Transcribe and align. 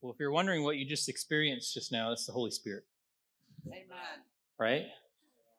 Well, 0.00 0.12
if 0.12 0.18
you're 0.18 0.30
wondering 0.30 0.64
what 0.64 0.76
you 0.76 0.86
just 0.86 1.08
experienced 1.08 1.74
just 1.74 1.92
now, 1.92 2.12
it's 2.12 2.26
the 2.26 2.32
Holy 2.32 2.50
Spirit. 2.50 2.84
Amen. 3.66 3.86
Right? 4.58 4.86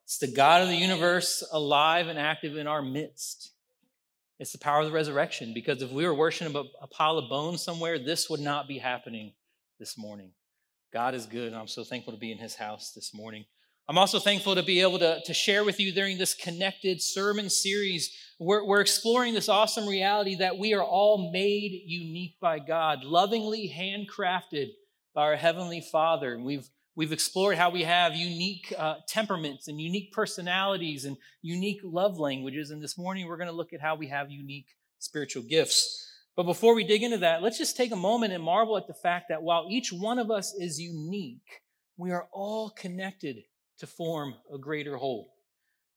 It's 0.04 0.17
the 0.17 0.28
God 0.28 0.64
of 0.64 0.67
the 0.67 0.75
universe 0.75 1.44
alive 1.52 2.07
and 2.07 2.17
active 2.17 2.57
in 2.57 2.67
our 2.67 2.81
midst. 2.81 3.51
It's 4.39 4.51
the 4.51 4.57
power 4.57 4.79
of 4.79 4.88
the 4.88 4.91
resurrection 4.91 5.54
because 5.54 5.83
if 5.83 5.91
we 5.91 6.05
were 6.05 6.15
worshiping 6.15 6.55
a, 6.55 6.63
a 6.81 6.88
pile 6.88 7.19
of 7.19 7.29
bones 7.29 7.62
somewhere, 7.62 7.99
this 7.99 8.29
would 8.29 8.39
not 8.39 8.67
be 8.67 8.79
happening 8.79 9.33
this 9.79 9.97
morning. 9.97 10.31
God 10.92 11.13
is 11.13 11.28
good, 11.28 11.47
and 11.47 11.55
I'm 11.55 11.67
so 11.67 11.83
thankful 11.83 12.13
to 12.13 12.19
be 12.19 12.31
in 12.31 12.39
his 12.39 12.55
house 12.55 12.92
this 12.92 13.13
morning. 13.13 13.46
I'm 13.92 13.97
also 13.97 14.19
thankful 14.19 14.55
to 14.55 14.63
be 14.63 14.79
able 14.79 14.99
to, 14.99 15.19
to 15.26 15.33
share 15.33 15.65
with 15.65 15.78
you 15.78 15.92
during 15.92 16.17
this 16.17 16.34
connected 16.34 17.02
sermon 17.02 17.49
series. 17.49 18.16
We're, 18.39 18.66
we're 18.66 18.80
exploring 18.80 19.34
this 19.34 19.49
awesome 19.49 19.85
reality 19.85 20.35
that 20.35 20.57
we 20.57 20.73
are 20.73 20.81
all 20.81 21.30
made 21.34 21.73
unique 21.85 22.39
by 22.39 22.59
God, 22.59 23.03
lovingly 23.03 23.70
handcrafted 23.70 24.70
by 25.13 25.23
our 25.23 25.35
Heavenly 25.35 25.81
Father. 25.81 26.33
And 26.33 26.45
we've, 26.45 26.69
we've 26.95 27.11
explored 27.11 27.57
how 27.57 27.69
we 27.69 27.83
have 27.83 28.16
unique 28.16 28.73
uh, 28.77 28.95
temperaments 29.09 29.67
and 29.67 29.81
unique 29.81 30.13
personalities 30.13 31.03
and 31.03 31.17
unique 31.41 31.81
love 31.83 32.17
languages. 32.17 32.71
And 32.71 32.81
this 32.81 32.97
morning, 32.97 33.27
we're 33.27 33.35
going 33.35 33.49
to 33.49 33.53
look 33.53 33.73
at 33.73 33.81
how 33.81 33.95
we 33.95 34.08
have 34.08 34.31
unique 34.31 34.69
spiritual 34.99 35.44
gifts. 35.44 36.09
But 36.38 36.44
before 36.44 36.75
we 36.75 36.85
dig 36.85 37.03
into 37.03 37.17
that, 37.17 37.44
let's 37.44 37.58
just 37.58 37.75
take 37.75 37.91
a 37.91 37.97
moment 37.97 38.31
and 38.31 38.41
marvel 38.41 38.77
at 38.77 38.88
the 38.88 38.94
fact 38.94 39.25
that 39.27 39.44
while 39.44 39.67
each 39.69 39.91
one 39.91 40.17
of 40.17 40.31
us 40.31 40.55
is 40.58 40.80
unique, 40.80 41.59
we 41.97 42.11
are 42.11 42.30
all 42.31 42.69
connected 42.69 43.44
to 43.80 43.88
form 43.88 44.35
a 44.53 44.57
greater 44.57 44.98
whole. 44.98 45.34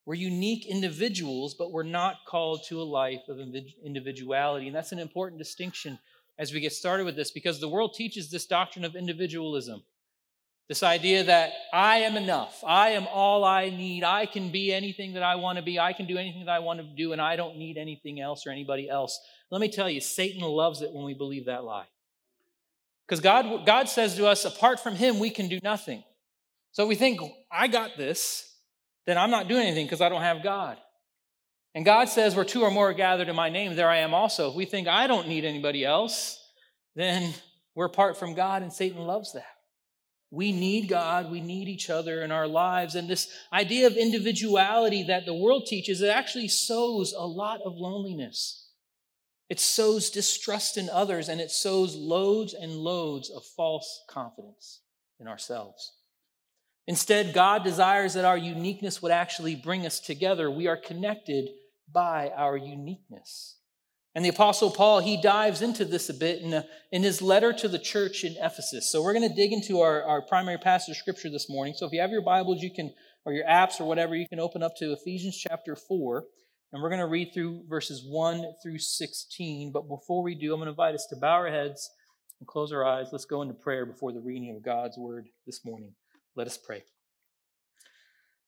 We're 0.06 0.14
unique 0.14 0.66
individuals, 0.66 1.55
but 1.55 1.73
we're 1.73 1.83
not 1.83 2.16
called 2.27 2.64
to 2.69 2.80
a 2.80 2.84
life 2.84 3.23
of 3.28 3.38
individuality. 3.84 4.66
And 4.66 4.77
that's 4.77 4.92
an 4.92 4.98
important 4.98 5.38
distinction 5.38 5.98
as 6.38 6.52
we 6.52 6.60
get 6.60 6.73
started 6.73 7.05
with 7.05 7.16
this 7.16 7.30
because 7.30 7.60
the 7.60 7.69
world 7.69 7.95
teaches 7.95 8.30
this 8.30 8.47
doctrine 8.47 8.84
of 8.84 8.97
individualism. 8.97 9.83
This 10.69 10.83
idea 10.83 11.24
that 11.24 11.52
I 11.75 11.98
am 11.98 12.17
enough, 12.17 12.64
I 12.67 12.91
am 12.91 13.06
all 13.06 13.45
I 13.45 13.69
need, 13.69 14.02
I 14.02 14.25
can 14.25 14.50
be 14.50 14.72
anything 14.72 15.12
that 15.12 15.22
I 15.22 15.36
want 15.36 15.58
to 15.58 15.62
be, 15.62 15.78
I 15.78 15.92
can 15.92 16.06
do 16.06 16.17
anything 16.17 16.47
that 16.47 16.52
I 16.52 16.61
want 16.61 16.80
to 16.80 16.86
do, 16.86 17.12
and 17.12 17.20
I 17.20 17.36
don't 17.36 17.58
need 17.58 17.77
anything 17.77 18.19
else 18.19 18.47
or 18.47 18.50
anybody 18.50 18.89
else. 18.89 19.20
Let 19.50 19.61
me 19.61 19.69
tell 19.69 19.91
you, 19.91 20.00
Satan 20.00 20.41
loves 20.41 20.80
it 20.80 20.91
when 20.91 21.05
we 21.05 21.12
believe 21.12 21.47
that 21.47 21.64
lie. 21.64 21.84
Because 23.06 23.20
God, 23.20 23.67
God 23.67 23.91
says 23.91 24.17
to 24.17 24.27
us, 24.27 24.47
apart 24.47 24.80
from 24.80 24.97
Him, 24.97 25.19
we 25.19 25.28
can 25.28 25.48
do 25.48 25.61
nothing. 25.62 26.02
So 26.75 26.89
we 26.89 26.97
think, 26.97 27.20
I 27.53 27.69
got 27.69 27.97
this, 27.97 28.53
then 29.06 29.17
I'm 29.17 29.30
not 29.30 29.47
doing 29.47 29.62
anything 29.62 29.86
because 29.86 30.00
I 30.00 30.08
don't 30.08 30.22
have 30.22 30.42
God. 30.42 30.77
And 31.72 31.84
God 31.84 32.08
says, 32.08 32.34
where 32.34 32.44
two 32.44 32.62
or 32.62 32.70
more 32.70 32.91
are 32.91 32.94
gathered 32.94 33.28
in 33.28 33.36
my 33.36 33.48
name, 33.48 33.77
there 33.77 33.89
I 33.89 33.98
am 33.98 34.12
also. 34.12 34.50
If 34.50 34.56
we 34.56 34.64
think 34.64 34.89
I 34.89 35.06
don't 35.06 35.28
need 35.28 35.45
anybody 35.45 35.84
else, 35.84 36.36
then 36.97 37.33
we're 37.77 37.86
apart 37.86 38.17
from 38.17 38.34
God, 38.34 38.62
and 38.62 38.72
Satan 38.72 39.02
loves 39.02 39.33
that. 39.34 39.47
We 40.33 40.50
need 40.50 40.89
God, 40.89 41.30
we 41.30 41.41
need 41.41 41.69
each 41.69 41.91
other 41.91 42.22
in 42.22 42.33
our 42.33 42.48
lives. 42.48 42.97
And 42.97 43.08
this 43.08 43.28
idea 43.52 43.86
of 43.86 43.97
individuality 43.97 45.05
that 45.05 45.27
the 45.27 45.34
world 45.34 45.67
teaches, 45.67 46.00
it 46.00 46.08
actually 46.08 46.48
sows 46.48 47.12
a 47.17 47.25
lot 47.25 47.61
of 47.64 47.75
loneliness. 47.77 48.69
It 49.48 49.61
sows 49.61 50.11
distrust 50.11 50.77
in 50.77 50.91
others, 50.91 51.28
and 51.28 51.41
it 51.41 51.52
sows 51.52 51.95
loads 51.95 52.52
and 52.52 52.72
loads 52.72 53.30
of 53.30 53.45
false 53.45 54.02
confidence 54.08 54.80
in 55.20 55.28
ourselves. 55.28 55.92
Instead, 56.86 57.32
God 57.32 57.64
desires 57.64 58.14
that 58.14 58.24
our 58.24 58.36
uniqueness 58.36 59.00
would 59.00 59.12
actually 59.12 59.56
bring 59.56 59.86
us 59.86 60.00
together. 60.00 60.50
We 60.50 60.66
are 60.66 60.77
connected 60.77 61.48
by 61.90 62.30
our 62.36 62.56
uniqueness. 62.56 63.56
And 64.14 64.24
the 64.24 64.28
Apostle 64.28 64.70
Paul, 64.70 65.00
he 65.00 65.20
dives 65.20 65.60
into 65.60 65.84
this 65.84 66.08
a 66.08 66.14
bit 66.14 66.40
in, 66.40 66.52
a, 66.52 66.64
in 66.92 67.02
his 67.02 67.20
letter 67.20 67.52
to 67.55 67.68
the 67.68 67.80
church 67.80 68.22
in 68.22 68.36
Ephesus. 68.38 68.90
So 68.90 69.02
we're 69.02 69.14
going 69.14 69.28
to 69.28 69.34
dig 69.34 69.52
into 69.52 69.80
our, 69.80 70.05
our 70.05 70.22
primary 70.22 70.58
passage 70.58 70.90
of 70.90 70.96
scripture 70.98 71.30
this 71.30 71.50
morning. 71.50 71.74
So 71.77 71.86
if 71.86 71.92
you 71.92 72.00
have 72.00 72.12
your 72.12 72.22
Bibles, 72.22 72.62
you 72.62 72.70
can, 72.72 72.92
or 73.24 73.32
your 73.32 73.46
apps 73.46 73.80
or 73.80 73.84
whatever, 73.84 74.14
you 74.14 74.28
can 74.28 74.38
open 74.38 74.62
up 74.62 74.77
to 74.77 74.92
Ephesians 74.92 75.36
chapter 75.36 75.74
4. 75.74 76.24
And 76.73 76.83
we're 76.83 76.90
going 76.90 77.00
to 77.00 77.06
read 77.06 77.33
through 77.34 77.64
verses 77.68 78.05
1 78.06 78.44
through 78.62 78.78
16. 78.78 79.73
But 79.73 79.89
before 79.89 80.23
we 80.23 80.36
do, 80.36 80.52
I'm 80.52 80.61
going 80.61 80.67
to 80.67 80.70
invite 80.70 80.94
us 80.94 81.06
to 81.11 81.17
bow 81.17 81.34
our 81.34 81.50
heads 81.50 81.90
and 82.40 82.46
close 82.46 82.73
our 82.73 82.84
eyes. 82.84 83.08
Let's 83.11 83.24
go 83.24 83.42
into 83.42 83.55
prayer 83.55 83.84
before 83.84 84.12
the 84.12 84.20
reading 84.20 84.55
of 84.55 84.62
God's 84.62 84.96
word 84.96 85.27
this 85.46 85.64
morning. 85.64 85.94
Let 86.36 86.48
us 86.48 86.56
pray. 86.56 86.83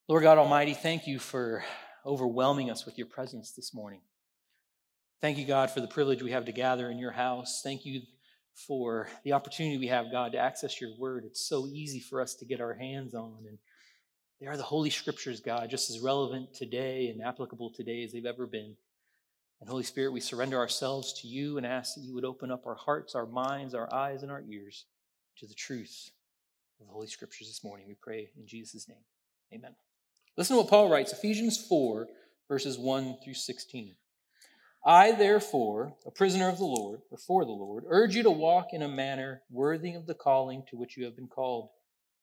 Lord 0.08 0.24
God 0.24 0.38
Almighty, 0.38 0.74
thank 0.74 1.06
you 1.06 1.20
for 1.20 1.64
overwhelming 2.04 2.69
us 2.69 2.84
with 2.84 2.98
your 2.98 3.06
presence 3.06 3.52
this 3.52 3.72
morning. 3.72 4.00
Thank 5.20 5.38
you, 5.38 5.47
God, 5.47 5.70
for 5.70 5.80
the 5.80 5.86
privilege 5.86 6.20
we 6.20 6.32
have 6.32 6.46
to 6.46 6.52
gather 6.52 6.91
in 6.91 6.98
your 6.98 7.12
house. 7.12 7.60
Thank 7.62 7.86
you 7.86 8.02
for 8.66 9.08
the 9.22 9.34
opportunity 9.34 9.78
we 9.78 9.86
have, 9.86 10.10
God, 10.10 10.32
to 10.32 10.38
access 10.38 10.80
your 10.80 10.91
word. 10.98 11.25
It's 11.26 11.48
so 11.48 11.69
easy 11.69 12.00
for 12.00 12.20
us 12.20 12.34
to 12.34 12.44
get 12.44 12.60
our 12.60 12.75
hands 12.75 13.14
on. 13.14 13.44
And 13.46 13.58
they 14.41 14.48
are 14.48 14.56
the 14.56 14.64
Holy 14.64 14.91
Scriptures, 14.91 15.38
God, 15.38 15.70
just 15.70 15.88
as 15.88 16.00
relevant 16.00 16.54
today 16.54 17.08
and 17.08 17.22
applicable 17.22 17.70
today 17.70 18.02
as 18.02 18.12
they've 18.12 18.26
ever 18.26 18.48
been. 18.48 18.75
And 19.60 19.70
Holy 19.70 19.84
Spirit, 19.84 20.12
we 20.12 20.20
surrender 20.20 20.58
ourselves 20.58 21.20
to 21.20 21.28
you 21.28 21.56
and 21.56 21.64
ask 21.64 21.94
that 21.94 22.02
you 22.02 22.14
would 22.14 22.25
open 22.25 22.50
up 22.50 22.66
our 22.66 22.75
hearts, 22.75 23.14
our 23.14 23.26
minds, 23.26 23.75
our 23.76 23.92
eyes, 23.94 24.25
and 24.25 24.32
our 24.32 24.42
ears 24.50 24.86
to 25.38 25.46
the 25.46 25.54
truth 25.54 26.10
of 26.81 26.87
the 26.87 26.92
Holy 26.92 27.06
Scriptures 27.06 27.48
this 27.48 27.64
morning. 27.64 27.87
We 27.87 27.94
pray 27.94 28.31
in 28.37 28.47
Jesus' 28.47 28.88
name. 28.88 29.04
Amen. 29.53 29.75
Listen 30.37 30.56
to 30.56 30.62
what 30.62 30.70
Paul 30.70 30.91
writes 30.91 31.12
Ephesians 31.12 31.64
4, 31.69 32.06
verses 32.48 32.78
1 32.78 33.16
through 33.25 33.34
16. 33.34 33.94
I, 34.84 35.12
therefore, 35.12 35.94
a 36.06 36.10
prisoner 36.10 36.48
of 36.48 36.59
the 36.59 36.64
Lord, 36.64 37.00
or 37.10 37.19
for 37.19 37.44
the 37.44 37.50
Lord, 37.50 37.84
urge 37.88 38.14
you 38.14 38.22
to 38.22 38.31
walk 38.31 38.69
in 38.72 38.82
a 38.82 38.88
manner 38.88 39.42
worthy 39.50 39.94
of 39.94 40.06
the 40.06 40.14
calling 40.14 40.62
to 40.70 40.76
which 40.76 40.97
you 40.97 41.04
have 41.04 41.16
been 41.16 41.28
called, 41.28 41.70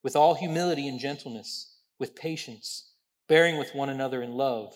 with 0.04 0.16
all 0.16 0.36
humility 0.36 0.88
and 0.88 1.00
gentleness, 1.00 1.76
with 2.00 2.16
patience, 2.16 2.92
bearing 3.28 3.58
with 3.58 3.76
one 3.76 3.90
another 3.90 4.22
in 4.22 4.34
love, 4.34 4.74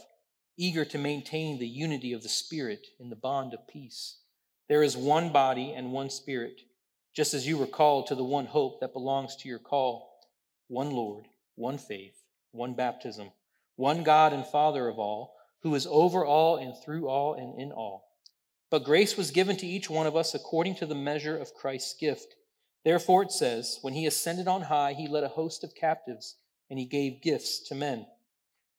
eager 0.57 0.83
to 0.83 0.97
maintain 0.97 1.59
the 1.59 1.67
unity 1.67 2.11
of 2.11 2.23
the 2.23 2.29
Spirit 2.29 2.87
in 2.99 3.09
the 3.09 3.15
bond 3.15 3.53
of 3.53 3.67
peace. 3.67 4.17
There 4.67 4.83
is 4.83 4.97
one 4.97 5.31
body 5.31 5.71
and 5.73 5.91
one 5.91 6.09
Spirit 6.09 6.61
just 7.13 7.33
as 7.33 7.47
you 7.47 7.57
were 7.57 7.67
called 7.67 8.07
to 8.07 8.15
the 8.15 8.23
one 8.23 8.45
hope 8.45 8.79
that 8.79 8.93
belongs 8.93 9.35
to 9.37 9.49
your 9.49 9.59
call 9.59 10.09
one 10.67 10.91
Lord, 10.91 11.25
one 11.55 11.77
faith, 11.77 12.23
one 12.51 12.73
baptism, 12.73 13.31
one 13.75 14.03
God 14.03 14.33
and 14.33 14.45
Father 14.45 14.87
of 14.87 14.99
all, 14.99 15.35
who 15.61 15.73
is 15.75 15.87
over 15.89 16.25
all 16.25 16.57
and 16.57 16.73
through 16.83 17.07
all 17.07 17.33
and 17.33 17.59
in 17.59 17.71
all. 17.71 18.03
But 18.69 18.83
grace 18.83 19.15
was 19.15 19.31
given 19.31 19.55
to 19.57 19.67
each 19.67 19.89
one 19.89 20.07
of 20.07 20.15
us 20.15 20.35
according 20.35 20.75
to 20.75 20.85
the 20.85 20.95
measure 20.95 21.37
of 21.37 21.53
Christ's 21.53 21.93
gift. 21.93 22.35
Therefore 22.83 23.23
it 23.23 23.31
says, 23.31 23.79
When 23.81 23.93
he 23.93 24.05
ascended 24.05 24.47
on 24.47 24.63
high, 24.63 24.93
he 24.93 25.07
led 25.07 25.23
a 25.23 25.29
host 25.29 25.63
of 25.63 25.75
captives, 25.75 26.35
and 26.69 26.77
he 26.77 26.85
gave 26.85 27.21
gifts 27.21 27.59
to 27.69 27.75
men. 27.75 28.05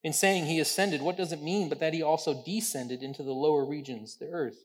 In 0.04 0.12
saying 0.12 0.46
he 0.46 0.60
ascended, 0.60 1.02
what 1.02 1.16
does 1.16 1.32
it 1.32 1.42
mean 1.42 1.68
but 1.68 1.80
that 1.80 1.94
he 1.94 2.02
also 2.02 2.42
descended 2.44 3.02
into 3.02 3.22
the 3.22 3.32
lower 3.32 3.64
regions, 3.64 4.16
the 4.16 4.30
earth? 4.30 4.64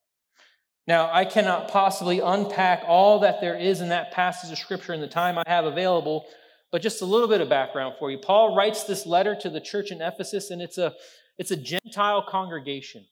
Now, 0.87 1.09
I 1.13 1.25
cannot 1.25 1.67
possibly 1.67 2.19
unpack 2.19 2.83
all 2.87 3.19
that 3.19 3.39
there 3.39 3.57
is 3.57 3.81
in 3.81 3.89
that 3.89 4.11
passage 4.11 4.51
of 4.51 4.57
Scripture 4.57 4.93
in 4.93 5.01
the 5.01 5.07
time 5.07 5.37
I 5.37 5.43
have 5.47 5.65
available, 5.65 6.25
but 6.71 6.81
just 6.81 7.01
a 7.01 7.05
little 7.05 7.27
bit 7.27 7.41
of 7.41 7.49
background 7.49 7.95
for 7.99 8.09
you. 8.09 8.17
Paul 8.17 8.55
writes 8.55 8.83
this 8.83 9.05
letter 9.05 9.35
to 9.41 9.49
the 9.49 9.61
church 9.61 9.91
in 9.91 10.01
Ephesus, 10.01 10.49
and 10.49 10.61
it's 10.61 10.77
a, 10.77 10.93
it's 11.37 11.51
a 11.51 11.55
Gentile 11.55 12.25
congregation. 12.27 13.05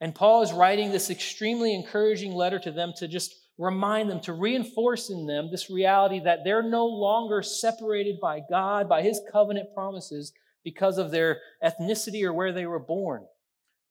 And 0.00 0.14
Paul 0.14 0.42
is 0.42 0.52
writing 0.52 0.90
this 0.90 1.10
extremely 1.10 1.74
encouraging 1.74 2.32
letter 2.32 2.58
to 2.58 2.72
them 2.72 2.92
to 2.96 3.06
just 3.06 3.34
remind 3.58 4.10
them, 4.10 4.20
to 4.20 4.32
reinforce 4.32 5.10
in 5.10 5.26
them 5.26 5.50
this 5.50 5.70
reality 5.70 6.20
that 6.20 6.40
they're 6.42 6.62
no 6.62 6.86
longer 6.86 7.42
separated 7.42 8.18
by 8.20 8.40
God, 8.50 8.88
by 8.88 9.02
his 9.02 9.20
covenant 9.30 9.68
promises. 9.74 10.32
because 10.64 10.98
of 10.98 11.10
their 11.10 11.40
ethnicity 11.62 12.24
or 12.24 12.32
where 12.32 12.52
they 12.52 12.66
were 12.66 12.80
born. 12.80 13.26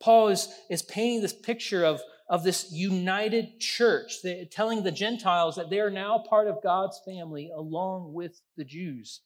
Paul 0.02 0.30
is, 0.30 0.50
is 0.70 0.82
painting 0.82 1.22
this 1.22 1.34
picture 1.34 1.86
of, 1.86 2.02
of 2.30 2.44
this 2.44 2.72
united 2.72 3.60
church, 3.60 4.18
telling 4.52 4.84
the 4.84 4.92
Gentiles 4.92 5.56
that 5.56 5.70
they 5.70 5.80
are 5.80 5.90
now 5.90 6.24
part 6.30 6.48
of 6.48 6.64
God's 6.64 7.00
family 7.06 7.52
along 7.56 8.14
with 8.14 8.42
the 8.58 8.64
Jews. 8.64 9.22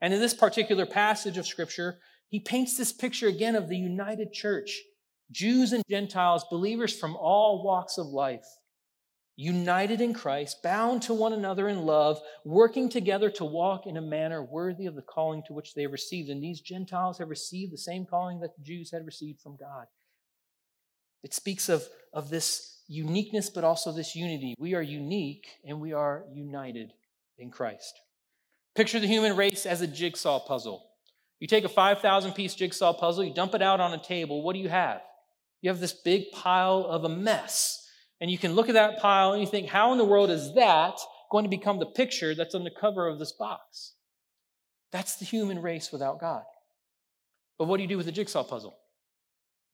And 0.00 0.14
in 0.14 0.20
this 0.20 0.34
particular 0.34 0.86
passage 0.86 1.36
of 1.36 1.46
Scripture, 1.46 1.98
he 2.28 2.40
paints 2.40 2.76
this 2.76 2.92
picture 2.92 3.26
again 3.26 3.56
of 3.56 3.68
the 3.68 3.76
united 3.76 4.32
church 4.32 4.80
Jews 5.30 5.72
and 5.72 5.84
Gentiles, 5.90 6.46
believers 6.50 6.98
from 6.98 7.14
all 7.14 7.62
walks 7.62 7.98
of 7.98 8.06
life, 8.06 8.46
united 9.36 10.00
in 10.00 10.14
Christ, 10.14 10.62
bound 10.62 11.02
to 11.02 11.12
one 11.14 11.34
another 11.34 11.68
in 11.68 11.82
love, 11.82 12.18
working 12.44 12.88
together 12.88 13.30
to 13.32 13.44
walk 13.44 13.86
in 13.86 13.98
a 13.98 14.02
manner 14.02 14.42
worthy 14.42 14.86
of 14.86 14.94
the 14.94 15.02
calling 15.02 15.42
to 15.46 15.52
which 15.52 15.74
they 15.74 15.86
received. 15.86 16.30
And 16.30 16.42
these 16.42 16.60
Gentiles 16.60 17.18
have 17.18 17.28
received 17.28 17.72
the 17.72 17.78
same 17.78 18.06
calling 18.06 18.40
that 18.40 18.56
the 18.56 18.64
Jews 18.64 18.90
had 18.90 19.04
received 19.04 19.40
from 19.40 19.56
God. 19.56 19.86
It 21.22 21.34
speaks 21.34 21.68
of, 21.68 21.84
of 22.12 22.30
this 22.30 22.82
uniqueness, 22.88 23.50
but 23.50 23.64
also 23.64 23.92
this 23.92 24.16
unity. 24.16 24.54
We 24.58 24.74
are 24.74 24.82
unique 24.82 25.46
and 25.64 25.80
we 25.80 25.92
are 25.92 26.24
united 26.32 26.92
in 27.38 27.50
Christ. 27.50 28.00
Picture 28.74 29.00
the 29.00 29.06
human 29.06 29.36
race 29.36 29.66
as 29.66 29.80
a 29.80 29.86
jigsaw 29.86 30.40
puzzle. 30.40 30.84
You 31.40 31.46
take 31.46 31.64
a 31.64 31.68
5,000 31.68 32.32
piece 32.32 32.54
jigsaw 32.54 32.92
puzzle, 32.92 33.24
you 33.24 33.34
dump 33.34 33.54
it 33.54 33.62
out 33.62 33.80
on 33.80 33.92
a 33.92 34.02
table, 34.02 34.42
what 34.42 34.54
do 34.54 34.60
you 34.60 34.68
have? 34.68 35.02
You 35.60 35.70
have 35.70 35.80
this 35.80 35.92
big 35.92 36.30
pile 36.32 36.84
of 36.88 37.04
a 37.04 37.08
mess. 37.08 37.84
And 38.20 38.30
you 38.30 38.38
can 38.38 38.54
look 38.54 38.68
at 38.68 38.74
that 38.74 38.98
pile 38.98 39.32
and 39.32 39.40
you 39.40 39.46
think, 39.46 39.68
how 39.68 39.92
in 39.92 39.98
the 39.98 40.04
world 40.04 40.30
is 40.30 40.54
that 40.54 40.98
going 41.30 41.44
to 41.44 41.50
become 41.50 41.78
the 41.78 41.86
picture 41.86 42.34
that's 42.34 42.54
on 42.54 42.64
the 42.64 42.70
cover 42.70 43.06
of 43.06 43.18
this 43.18 43.32
box? 43.32 43.94
That's 44.90 45.16
the 45.16 45.24
human 45.24 45.60
race 45.60 45.92
without 45.92 46.20
God. 46.20 46.42
But 47.58 47.66
what 47.66 47.76
do 47.76 47.82
you 47.82 47.88
do 47.88 47.96
with 47.96 48.08
a 48.08 48.12
jigsaw 48.12 48.44
puzzle? 48.44 48.76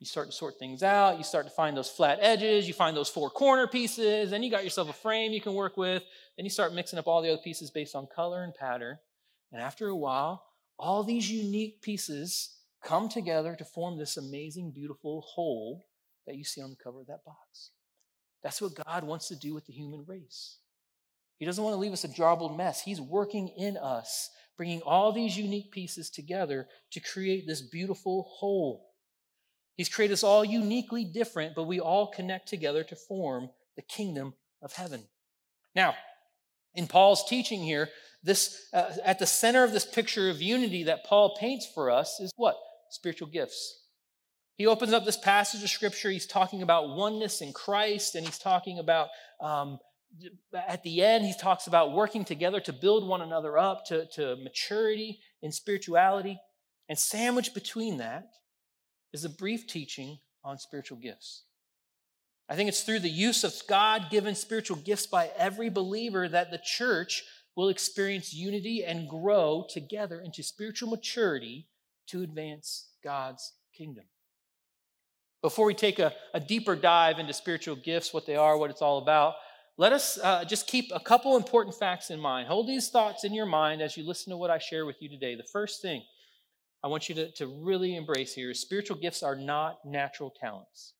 You 0.05 0.09
start 0.09 0.27
to 0.27 0.37
sort 0.37 0.59
things 0.59 0.83
out. 0.83 1.17
You 1.17 1.25
start 1.25 1.47
to 1.47 1.51
find 1.51 1.75
those 1.75 1.89
flat 1.89 2.19
edges. 2.21 2.69
You 2.69 2.75
find 2.75 2.95
those 2.95 3.09
four 3.09 3.31
corner 3.31 3.67
pieces. 3.67 4.29
Then 4.29 4.43
you 4.43 4.51
got 4.51 4.62
yourself 4.62 4.91
a 4.91 4.93
frame 4.93 5.33
you 5.33 5.41
can 5.41 5.55
work 5.55 5.79
with. 5.79 6.03
Then 6.37 6.45
you 6.45 6.51
start 6.51 6.75
mixing 6.75 6.99
up 6.99 7.06
all 7.06 7.23
the 7.23 7.31
other 7.31 7.41
pieces 7.43 7.71
based 7.71 7.95
on 7.95 8.06
color 8.15 8.45
and 8.45 8.53
pattern. 8.55 8.99
And 9.51 9.62
after 9.62 9.89
a 9.89 9.97
while, 9.97 10.45
all 10.79 11.05
these 11.05 11.31
unique 11.31 11.81
pieces 11.81 12.55
come 12.85 13.09
together 13.09 13.56
to 13.56 13.65
form 13.65 13.97
this 13.97 14.19
amazing, 14.19 14.73
beautiful 14.73 15.23
whole 15.23 15.87
that 16.27 16.37
you 16.37 16.45
see 16.45 16.61
on 16.61 16.69
the 16.69 16.77
cover 16.77 17.01
of 17.01 17.06
that 17.06 17.25
box. 17.25 17.71
That's 18.43 18.61
what 18.61 18.85
God 18.85 19.05
wants 19.05 19.29
to 19.29 19.37
do 19.37 19.55
with 19.55 19.65
the 19.65 19.73
human 19.73 20.05
race. 20.06 20.59
He 21.39 21.47
doesn't 21.47 21.65
want 21.65 21.73
to 21.73 21.81
leave 21.81 21.95
us 21.95 22.05
a 22.05 22.09
jarbled 22.09 22.59
mess. 22.59 22.83
He's 22.83 23.01
working 23.01 23.49
in 23.56 23.79
us, 23.79 24.29
bringing 24.59 24.83
all 24.83 25.12
these 25.12 25.39
unique 25.39 25.71
pieces 25.71 26.11
together 26.11 26.69
to 26.91 27.01
create 27.01 27.47
this 27.47 27.62
beautiful 27.62 28.29
whole. 28.29 28.91
He's 29.76 29.88
created 29.88 30.15
us 30.15 30.23
all 30.23 30.44
uniquely 30.44 31.05
different, 31.05 31.55
but 31.55 31.65
we 31.65 31.81
all 31.81 32.06
connect 32.06 32.49
together 32.49 32.85
to 32.85 32.97
form 32.97 33.50
the 33.76 33.82
kingdom 33.82 34.35
of 34.62 34.73
heaven. 34.73 35.05
Now, 35.75 35.94
in 36.75 36.87
Paul's 36.87 37.29
teaching 37.29 37.62
here, 37.62 37.88
this 38.23 38.69
uh, 38.73 38.93
at 39.05 39.19
the 39.19 39.26
center 39.26 39.65
of 39.65 39.73
this 39.73 39.85
picture 39.85 40.31
of 40.31 40.41
unity 40.41 40.85
that 40.85 41.05
Paul 41.05 41.37
paints 41.38 41.67
for 41.67 41.91
us 41.91 42.21
is 42.21 42.32
what? 42.37 42.56
Spiritual 42.91 43.29
gifts. 43.29 43.81
He 44.56 44.67
opens 44.67 44.93
up 44.93 45.05
this 45.05 45.17
passage 45.17 45.62
of 45.62 45.71
scripture. 45.71 46.11
He's 46.11 46.27
talking 46.27 46.62
about 46.62 46.88
oneness 46.91 47.41
in 47.41 47.53
Christ, 47.53 48.15
and 48.15 48.25
he's 48.25 48.38
talking 48.38 48.79
about 48.79 49.09
um, 49.41 49.79
at 50.55 50.82
the 50.82 51.03
end, 51.03 51.25
he 51.25 51.35
talks 51.35 51.67
about 51.67 51.93
working 51.93 52.25
together 52.25 52.61
to 52.61 52.73
build 52.73 53.06
one 53.06 53.20
another 53.20 53.59
up 53.59 53.85
to, 53.87 54.06
to 54.15 54.37
maturity 54.37 55.20
in 55.43 55.50
spirituality. 55.50 56.38
And 56.88 56.99
sandwiched 56.99 57.55
between 57.55 57.99
that 57.99 58.27
is 59.15 59.25
a 59.25 59.31
brief 59.31 59.67
teaching 59.67 60.19
on 60.43 60.59
spiritual 60.59 60.99
gifts. 60.99 61.45
I 62.49 62.57
think 62.57 62.69
it's 62.69 62.83
through 62.83 62.99
the 62.99 63.09
use 63.09 63.45
of 63.45 63.55
God 63.69 64.11
given 64.11 64.35
spiritual 64.35 64.77
gifts 64.77 65.07
by 65.07 65.31
every 65.39 65.71
believer 65.71 66.29
that 66.29 66.51
the 66.51 66.61
church 66.63 67.23
will 67.57 67.69
experience 67.69 68.35
unity 68.35 68.85
and 68.85 69.09
grow 69.09 69.65
together 69.71 70.21
into 70.21 70.43
spiritual 70.43 70.91
maturity 70.91 71.69
to 72.09 72.23
advance 72.23 72.89
God's 73.03 73.53
kingdom. 73.73 74.05
Before 75.43 75.67
we 75.67 75.75
take 75.75 76.01
a, 76.01 76.13
a 76.35 76.41
deeper 76.41 76.75
dive 76.75 77.21
into 77.21 77.33
spiritual 77.33 77.77
gifts, 77.77 78.13
what 78.13 78.27
they 78.27 78.37
are, 78.37 78.59
what 78.59 78.71
it's 78.71 78.83
all 78.83 78.99
about, 78.99 79.35
let 79.77 79.93
us 79.93 80.19
uh, 80.23 80.45
just 80.45 80.67
keep 80.67 80.91
a 80.93 81.01
couple 81.01 81.37
important 81.37 81.77
facts 81.77 82.11
in 82.11 82.19
mind. 82.19 82.49
Hold 82.49 82.67
these 82.67 82.91
thoughts 82.91 83.25
in 83.25 83.33
your 83.33 83.47
mind 83.47 83.81
as 83.81 83.97
you 83.97 84.05
listen 84.05 84.33
to 84.33 84.37
what 84.37 84.51
I 84.51 84.59
share 84.59 84.85
with 84.85 84.97
you 85.01 85.09
today. 85.09 85.37
The 85.37 85.45
first 85.45 85.81
thing 85.81 86.03
I 86.85 86.89
want 86.89 87.09
you 87.09 87.15
to, 87.15 87.31
to 87.33 87.47
really 87.47 87.97
embrace 87.97 88.35
here 88.35 88.53
spiritual 88.53 88.99
gifts 88.99 89.23
are 89.23 89.35
not 89.35 89.79
natural 89.87 90.31
talents. 90.39 90.93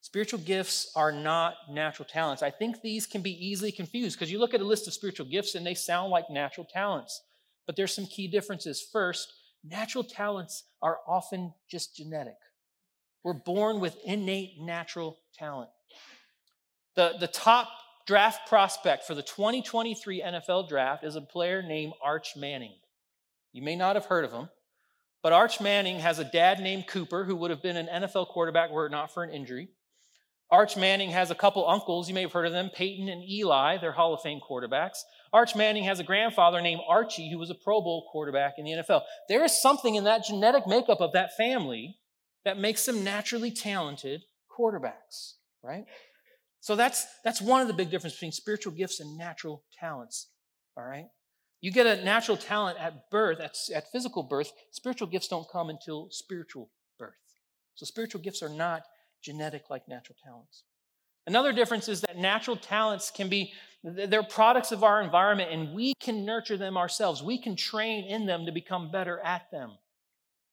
Spiritual 0.00 0.40
gifts 0.40 0.90
are 0.96 1.12
not 1.12 1.54
natural 1.70 2.08
talents. 2.08 2.42
I 2.42 2.50
think 2.50 2.82
these 2.82 3.06
can 3.06 3.22
be 3.22 3.32
easily 3.44 3.70
confused 3.70 4.18
because 4.18 4.32
you 4.32 4.40
look 4.40 4.52
at 4.52 4.60
a 4.60 4.64
list 4.64 4.88
of 4.88 4.94
spiritual 4.94 5.26
gifts 5.26 5.54
and 5.54 5.64
they 5.64 5.74
sound 5.74 6.10
like 6.10 6.28
natural 6.28 6.66
talents. 6.72 7.22
But 7.66 7.76
there's 7.76 7.94
some 7.94 8.06
key 8.06 8.26
differences. 8.26 8.84
First, 8.92 9.32
natural 9.64 10.02
talents 10.02 10.64
are 10.82 10.98
often 11.06 11.54
just 11.70 11.96
genetic. 11.96 12.36
We're 13.22 13.34
born 13.34 13.78
with 13.78 13.96
innate 14.04 14.60
natural 14.60 15.18
talent. 15.38 15.70
The, 16.96 17.14
the 17.20 17.28
top 17.28 17.68
draft 18.08 18.48
prospect 18.48 19.04
for 19.04 19.14
the 19.14 19.22
2023 19.22 20.22
NFL 20.22 20.68
draft 20.68 21.04
is 21.04 21.14
a 21.14 21.20
player 21.20 21.62
named 21.62 21.92
Arch 22.02 22.36
Manning. 22.36 22.74
You 23.52 23.62
may 23.62 23.76
not 23.76 23.94
have 23.94 24.06
heard 24.06 24.24
of 24.24 24.32
him. 24.32 24.48
But 25.26 25.32
Arch 25.32 25.60
Manning 25.60 25.98
has 25.98 26.20
a 26.20 26.24
dad 26.24 26.60
named 26.60 26.86
Cooper 26.86 27.24
who 27.24 27.34
would 27.34 27.50
have 27.50 27.60
been 27.60 27.76
an 27.76 27.88
NFL 27.88 28.28
quarterback 28.28 28.70
were 28.70 28.86
it 28.86 28.92
not 28.92 29.12
for 29.12 29.24
an 29.24 29.30
injury. 29.30 29.70
Arch 30.52 30.76
Manning 30.76 31.10
has 31.10 31.32
a 31.32 31.34
couple 31.34 31.68
uncles, 31.68 32.06
you 32.06 32.14
may 32.14 32.22
have 32.22 32.30
heard 32.30 32.46
of 32.46 32.52
them, 32.52 32.70
Peyton 32.72 33.08
and 33.08 33.28
Eli, 33.28 33.78
they're 33.78 33.90
Hall 33.90 34.14
of 34.14 34.20
Fame 34.20 34.38
quarterbacks. 34.38 34.98
Arch 35.32 35.56
Manning 35.56 35.82
has 35.82 35.98
a 35.98 36.04
grandfather 36.04 36.60
named 36.60 36.80
Archie 36.86 37.28
who 37.28 37.38
was 37.38 37.50
a 37.50 37.56
Pro 37.56 37.80
Bowl 37.80 38.08
quarterback 38.12 38.54
in 38.56 38.66
the 38.66 38.70
NFL. 38.70 39.02
There 39.28 39.44
is 39.44 39.60
something 39.60 39.96
in 39.96 40.04
that 40.04 40.24
genetic 40.24 40.64
makeup 40.64 41.00
of 41.00 41.12
that 41.14 41.36
family 41.36 41.96
that 42.44 42.56
makes 42.56 42.86
them 42.86 43.02
naturally 43.02 43.50
talented 43.50 44.22
quarterbacks, 44.48 45.32
right? 45.60 45.86
So 46.60 46.76
that's 46.76 47.04
that's 47.24 47.42
one 47.42 47.62
of 47.62 47.66
the 47.66 47.74
big 47.74 47.90
differences 47.90 48.16
between 48.20 48.30
spiritual 48.30 48.74
gifts 48.74 49.00
and 49.00 49.18
natural 49.18 49.64
talents, 49.80 50.28
all 50.76 50.84
right? 50.84 51.06
You 51.66 51.72
get 51.72 51.88
a 51.88 52.04
natural 52.04 52.36
talent 52.36 52.78
at 52.78 53.10
birth, 53.10 53.40
at, 53.40 53.56
at 53.74 53.90
physical 53.90 54.22
birth. 54.22 54.52
Spiritual 54.70 55.08
gifts 55.08 55.26
don't 55.26 55.50
come 55.50 55.68
until 55.68 56.06
spiritual 56.12 56.70
birth. 56.96 57.16
So 57.74 57.84
spiritual 57.84 58.20
gifts 58.20 58.40
are 58.40 58.48
not 58.48 58.84
genetic 59.20 59.68
like 59.68 59.88
natural 59.88 60.16
talents. 60.22 60.62
Another 61.26 61.52
difference 61.52 61.88
is 61.88 62.02
that 62.02 62.18
natural 62.18 62.56
talents 62.56 63.10
can 63.10 63.28
be, 63.28 63.52
they're 63.82 64.22
products 64.22 64.70
of 64.70 64.84
our 64.84 65.02
environment 65.02 65.50
and 65.50 65.74
we 65.74 65.94
can 65.98 66.24
nurture 66.24 66.56
them 66.56 66.76
ourselves. 66.76 67.20
We 67.20 67.36
can 67.36 67.56
train 67.56 68.04
in 68.04 68.26
them 68.26 68.46
to 68.46 68.52
become 68.52 68.92
better 68.92 69.18
at 69.18 69.50
them. 69.50 69.72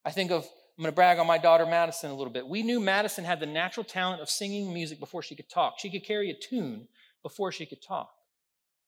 I 0.03 0.09
think 0.09 0.31
of, 0.31 0.45
I'm 0.45 0.81
going 0.81 0.91
to 0.91 0.95
brag 0.95 1.19
on 1.19 1.27
my 1.27 1.37
daughter 1.37 1.67
Madison 1.67 2.09
a 2.09 2.15
little 2.15 2.33
bit. 2.33 2.47
We 2.47 2.63
knew 2.63 2.79
Madison 2.79 3.23
had 3.23 3.39
the 3.39 3.45
natural 3.45 3.83
talent 3.83 4.23
of 4.23 4.31
singing 4.31 4.73
music 4.73 4.99
before 4.99 5.21
she 5.21 5.35
could 5.35 5.47
talk. 5.47 5.75
She 5.77 5.91
could 5.91 6.05
carry 6.05 6.31
a 6.31 6.33
tune 6.33 6.87
before 7.21 7.51
she 7.51 7.67
could 7.67 7.83
talk. 7.83 8.09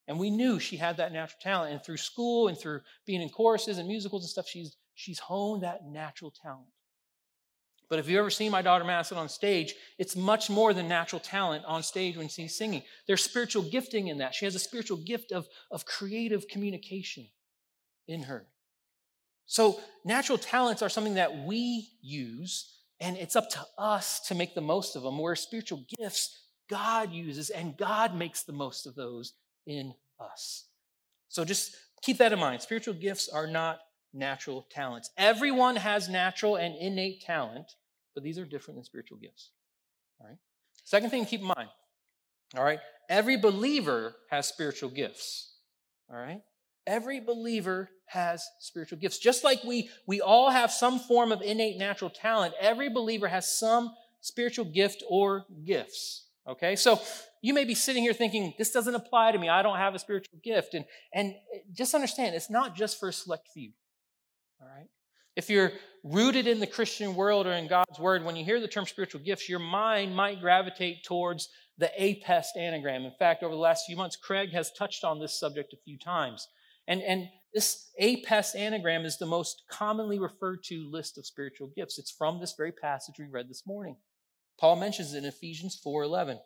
And 0.08 0.20
we 0.20 0.30
knew 0.30 0.60
she 0.60 0.78
had 0.78 0.98
that 0.98 1.12
natural 1.12 1.40
talent. 1.42 1.74
And 1.74 1.84
through 1.84 1.98
school 1.98 2.48
and 2.48 2.58
through 2.58 2.82
being 3.06 3.22
in 3.22 3.30
choruses 3.30 3.78
and 3.78 3.88
musicals 3.88 4.24
and 4.24 4.30
stuff, 4.30 4.48
she's, 4.48 4.76
she's 4.94 5.20
honed 5.20 5.64
that 5.64 5.86
natural 5.86 6.32
talent. 6.32 6.68
But 7.90 8.00
if 8.00 8.08
you've 8.08 8.20
ever 8.20 8.30
seen 8.30 8.52
my 8.52 8.62
daughter 8.62 8.84
Madison 8.84 9.18
on 9.18 9.30
stage, 9.30 9.76
it's 9.98 10.16
much 10.16 10.50
more 10.50 10.74
than 10.74 10.88
natural 10.88 11.20
talent 11.20 11.66
on 11.66 11.84
stage 11.84 12.18
when 12.18 12.28
she's 12.28 12.58
singing. 12.58 12.84
There's 13.08 13.24
spiritual 13.24 13.64
gifting 13.64 14.08
in 14.08 14.20
that. 14.20 14.34
She 14.34 14.46
has 14.46 14.56
a 14.56 14.60
spiritual 14.60 14.98
gift 14.98 15.32
of, 15.32 15.48
of 15.70 15.86
creative 15.86 16.48
communication 16.48 17.28
in 18.08 18.24
her. 18.24 18.48
So, 19.46 19.80
natural 20.04 20.40
talents 20.40 20.82
are 20.82 20.90
something 20.90 21.16
that 21.16 21.46
we 21.46 21.90
use, 22.02 22.80
and 23.00 23.16
it's 23.16 23.36
up 23.36 23.52
to 23.52 23.64
us 23.78 24.20
to 24.22 24.36
make 24.36 24.56
the 24.56 24.62
most 24.62 24.96
of 24.96 25.04
them. 25.04 25.20
Where 25.20 25.36
spiritual 25.36 25.86
gifts, 26.00 26.48
God 26.68 27.12
uses, 27.12 27.52
and 27.52 27.78
God 27.78 28.16
makes 28.16 28.42
the 28.42 28.54
most 28.54 28.88
of 28.88 28.96
those 28.96 29.34
in 29.66 29.94
us. 30.20 30.66
So 31.30 31.44
just 31.44 31.76
keep 32.02 32.18
that 32.18 32.34
in 32.34 32.40
mind. 32.40 32.62
Spiritual 32.62 32.94
gifts 32.94 33.30
are 33.30 33.48
not 33.48 33.80
natural 34.14 34.66
talents. 34.72 35.12
Everyone 35.18 35.76
has 35.76 36.08
natural 36.08 36.56
and 36.56 36.76
innate 36.76 37.22
talent, 37.22 37.76
but 38.14 38.24
these 38.24 38.40
are 38.40 38.46
different 38.46 38.78
than 38.78 38.84
spiritual 38.86 39.18
gifts. 39.18 39.52
All 40.20 40.28
right. 40.28 40.38
Second 40.84 41.10
thing 41.10 41.26
to 41.26 41.30
keep 41.30 41.42
in 41.42 41.48
mind. 41.48 41.70
All 42.56 42.64
right. 42.64 42.80
Every 43.10 43.38
believer 43.38 44.16
has 44.30 44.48
spiritual 44.48 44.90
gifts. 44.90 45.54
All 46.10 46.18
right. 46.18 46.42
Every 46.88 47.20
believer 47.20 47.90
has 48.06 48.48
spiritual 48.60 49.00
gifts. 49.00 49.18
Just 49.18 49.44
like 49.44 49.64
we, 49.64 49.90
we 50.06 50.22
all 50.22 50.52
have 50.52 50.72
some 50.72 51.00
form 51.00 51.32
of 51.32 51.42
innate 51.42 51.78
natural 51.78 52.12
talent, 52.12 52.54
every 52.62 52.90
believer 52.90 53.28
has 53.28 53.58
some 53.58 53.92
spiritual 54.22 54.66
gift 54.66 55.04
or 55.10 55.46
gifts. 55.64 56.26
Okay, 56.48 56.76
so 56.76 57.02
you 57.46 57.54
may 57.54 57.64
be 57.64 57.76
sitting 57.76 58.02
here 58.02 58.14
thinking, 58.14 58.56
this 58.58 58.72
doesn't 58.72 58.96
apply 58.96 59.32
to 59.32 59.38
me. 59.38 59.50
I 59.50 59.62
don't 59.62 59.78
have 59.78 59.94
a 59.94 60.00
spiritual 60.00 60.40
gift. 60.44 60.74
And, 60.74 60.84
and 61.14 61.36
uh, 61.54 61.60
just 61.74 61.94
understand, 61.94 62.34
it's 62.34 62.50
not 62.50 62.76
just 62.76 63.00
for 63.00 63.10
a 63.10 63.14
select 63.14 63.50
few. 63.54 63.72
All 64.60 64.68
right? 64.68 64.88
If 65.36 65.48
you're 65.48 65.74
rooted 66.04 66.48
in 66.48 66.60
the 66.60 66.66
Christian 66.66 67.14
world 67.14 67.46
or 67.46 67.52
in 67.52 67.68
God's 67.68 68.00
word, 68.00 68.26
when 68.26 68.36
you 68.36 68.44
hear 68.44 68.60
the 68.60 68.68
term 68.68 68.88
spiritual 68.88 69.22
gifts, 69.22 69.48
your 69.48 69.60
mind 69.60 70.16
might 70.16 70.42
gravitate 70.42 71.04
towards 71.04 71.50
the 71.78 71.92
APEST 72.00 72.58
anagram. 72.58 73.04
In 73.04 73.14
fact, 73.20 73.44
over 73.44 73.54
the 73.54 73.62
last 73.62 73.84
few 73.86 73.96
months, 73.96 74.16
Craig 74.16 74.52
has 74.52 74.72
touched 74.72 75.04
on 75.04 75.20
this 75.20 75.40
subject 75.40 75.72
a 75.72 75.78
few 75.86 76.00
times. 76.00 76.48
And, 76.88 77.04
and 77.04 77.28
this 77.54 77.92
APEST 78.02 78.56
anagram 78.56 79.06
is 79.06 79.20
the 79.20 79.28
most 79.28 79.66
commonly 79.70 80.18
referred 80.18 80.64
to 80.64 80.90
list 80.92 81.20
of 81.20 81.28
spiritual 81.28 81.70
gifts. 81.76 82.00
It's 82.00 82.12
from 82.12 82.40
this 82.40 82.56
very 82.58 82.72
passage 82.72 83.16
we 83.20 83.28
read 83.32 83.50
this 83.50 83.68
morning. 83.68 83.98
Paul 84.60 84.78
mentions 84.78 85.14
it 85.14 85.20
in 85.20 85.26
Ephesians 85.26 85.80
4:11. 85.86 86.40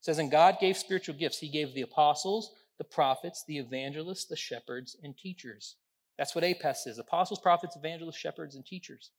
It 0.00 0.04
says, 0.04 0.18
"And 0.18 0.30
God 0.30 0.58
gave 0.58 0.76
spiritual 0.76 1.14
gifts. 1.14 1.38
He 1.38 1.48
gave 1.48 1.74
the 1.74 1.82
apostles, 1.82 2.54
the 2.78 2.84
prophets, 2.84 3.44
the 3.46 3.58
evangelists, 3.58 4.24
the 4.24 4.36
shepherds, 4.36 4.96
and 5.02 5.16
teachers." 5.16 5.76
That's 6.18 6.34
what 6.34 6.44
APES 6.44 6.86
is: 6.86 6.98
apostles, 6.98 7.40
prophets, 7.40 7.76
evangelists, 7.76 8.18
shepherds, 8.18 8.54
and 8.54 8.64
teachers. 8.64 9.10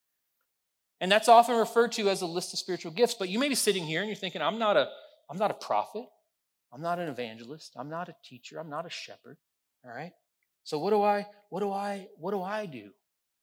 And 0.99 1.11
that's 1.11 1.27
often 1.27 1.57
referred 1.57 1.91
to 1.93 2.09
as 2.09 2.21
a 2.21 2.27
list 2.27 2.53
of 2.53 2.59
spiritual 2.59 2.91
gifts. 2.91 3.15
But 3.15 3.29
you 3.29 3.39
may 3.39 3.49
be 3.49 3.55
sitting 3.55 3.85
here 3.85 4.01
and 4.01 4.09
you're 4.09 4.15
thinking, 4.15 4.41
"I'm 4.41 4.59
not 4.59 4.77
a, 4.77 4.91
I'm 5.29 5.37
not 5.37 5.51
a 5.51 5.55
prophet. 5.55 6.05
I'm 6.71 6.81
not 6.81 6.99
an 6.99 7.09
evangelist. 7.09 7.73
I'm 7.75 7.89
not 7.89 8.09
a 8.09 8.15
teacher. 8.23 8.59
I'm 8.59 8.69
not 8.69 8.85
a 8.85 8.89
shepherd." 8.89 9.37
All 9.83 9.91
right. 9.91 10.13
So 10.63 10.77
what 10.77 10.91
do 10.91 11.01
I, 11.01 11.27
what 11.49 11.61
do 11.61 11.71
I, 11.71 12.07
what 12.17 12.31
do 12.31 12.41
I 12.43 12.67
do? 12.67 12.91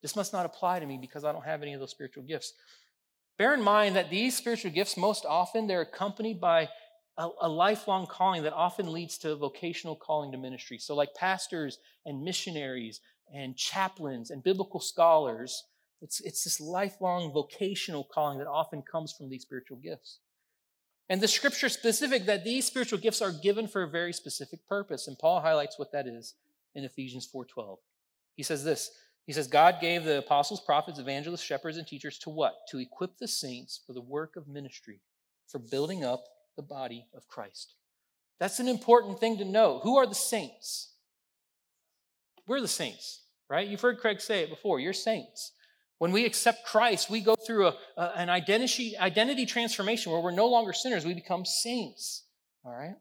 This 0.03 0.15
must 0.15 0.33
not 0.33 0.47
apply 0.47 0.79
to 0.79 0.87
me 0.87 0.99
because 0.99 1.25
I 1.25 1.33
don't 1.33 1.45
have 1.45 1.63
any 1.63 1.75
of 1.75 1.81
those 1.81 1.91
spiritual 1.91 2.23
gifts. 2.23 2.53
Bear 3.39 3.55
in 3.55 3.63
mind 3.63 3.97
that 3.97 4.11
these 4.11 4.37
spiritual 4.37 4.71
gifts, 4.71 4.97
most 4.97 5.25
often, 5.25 5.67
they're 5.67 5.81
accompanied 5.81 6.41
by 6.41 6.69
a, 7.19 7.29
a, 7.43 7.49
lifelong 7.49 8.07
calling 8.07 8.45
that 8.45 8.55
often 8.55 8.93
leads 8.93 9.19
to 9.19 9.35
vocational 9.37 9.97
calling 9.97 10.33
to 10.33 10.39
ministry. 10.39 10.79
So, 10.79 10.95
like 10.95 11.15
pastors 11.15 11.79
and 12.07 12.23
missionaries 12.23 13.01
and 13.35 13.57
chaplains 13.57 14.31
and 14.31 14.43
biblical 14.43 14.81
scholars, 14.81 15.65
it's, 16.01 16.21
it's 16.21 16.45
this 16.45 16.61
lifelong 16.61 17.33
vocational 17.33 18.05
calling 18.05 18.39
that 18.39 18.47
often 18.47 18.83
comes 18.83 19.13
from 19.13 19.29
these 19.29 19.43
spiritual 19.43 19.79
gifts. 19.79 20.21
And 21.09 21.21
the 21.21 21.29
scripture 21.29 21.69
specific 21.69 22.27
that 22.27 22.45
these 22.45 22.67
spiritual 22.67 22.99
gifts 22.99 23.21
are 23.21 23.33
given 23.33 23.67
for 23.67 23.83
a 23.83 23.91
very 23.91 24.13
specific 24.13 24.61
purpose. 24.69 25.09
And 25.09 25.19
Paul 25.19 25.41
highlights 25.41 25.79
what 25.79 25.93
that 25.93 26.07
is 26.07 26.35
in 26.75 26.85
Ephesians 26.85 27.29
4:12. 27.35 27.79
He 28.37 28.43
says 28.45 28.63
this, 28.63 28.93
he 29.27 29.33
says, 29.33 29.47
God 29.47 29.77
gave 29.81 30.05
the 30.05 30.19
apostles, 30.19 30.61
prophets, 30.61 30.99
evangelists, 30.99 31.43
shepherds, 31.43 31.77
and 31.77 31.87
teachers 31.87 32.19
to 32.21 32.31
what? 32.31 32.55
To 32.71 32.79
equip 32.79 33.19
the 33.19 33.29
saints 33.29 33.81
for 33.87 33.93
the 33.93 34.01
work 34.01 34.37
of 34.37 34.49
ministry, 34.49 35.01
for 35.49 35.59
building 35.59 36.03
up 36.03 36.25
the 36.59 36.63
body 36.63 37.07
of 37.17 37.27
Christ. 37.27 37.73
That's 38.39 38.61
an 38.61 38.69
important 38.69 39.19
thing 39.19 39.39
to 39.39 39.47
know. 39.47 39.81
Who 39.83 39.97
are 39.97 40.07
the 40.07 40.15
saints? 40.15 40.93
We're 42.47 42.61
the 42.61 42.69
saints, 42.69 43.23
right? 43.49 43.67
You've 43.67 43.81
heard 43.81 43.99
Craig 43.99 44.21
say 44.21 44.43
it 44.43 44.51
before. 44.51 44.79
You're 44.79 44.93
saints. 44.93 45.53
When 45.97 46.13
we 46.13 46.27
accept 46.27 46.67
Christ, 46.67 47.09
we 47.09 47.21
go 47.21 47.35
through 47.35 47.69
a, 47.69 47.77
a, 47.97 48.13
an 48.17 48.29
identity, 48.29 48.99
identity 48.99 49.47
transformation 49.47 50.13
where 50.13 50.21
we're 50.21 50.33
no 50.33 50.49
longer 50.49 50.75
sinners, 50.75 51.07
we 51.07 51.15
become 51.15 51.47
saints, 51.47 52.25
all 52.63 52.73
right? 52.73 52.97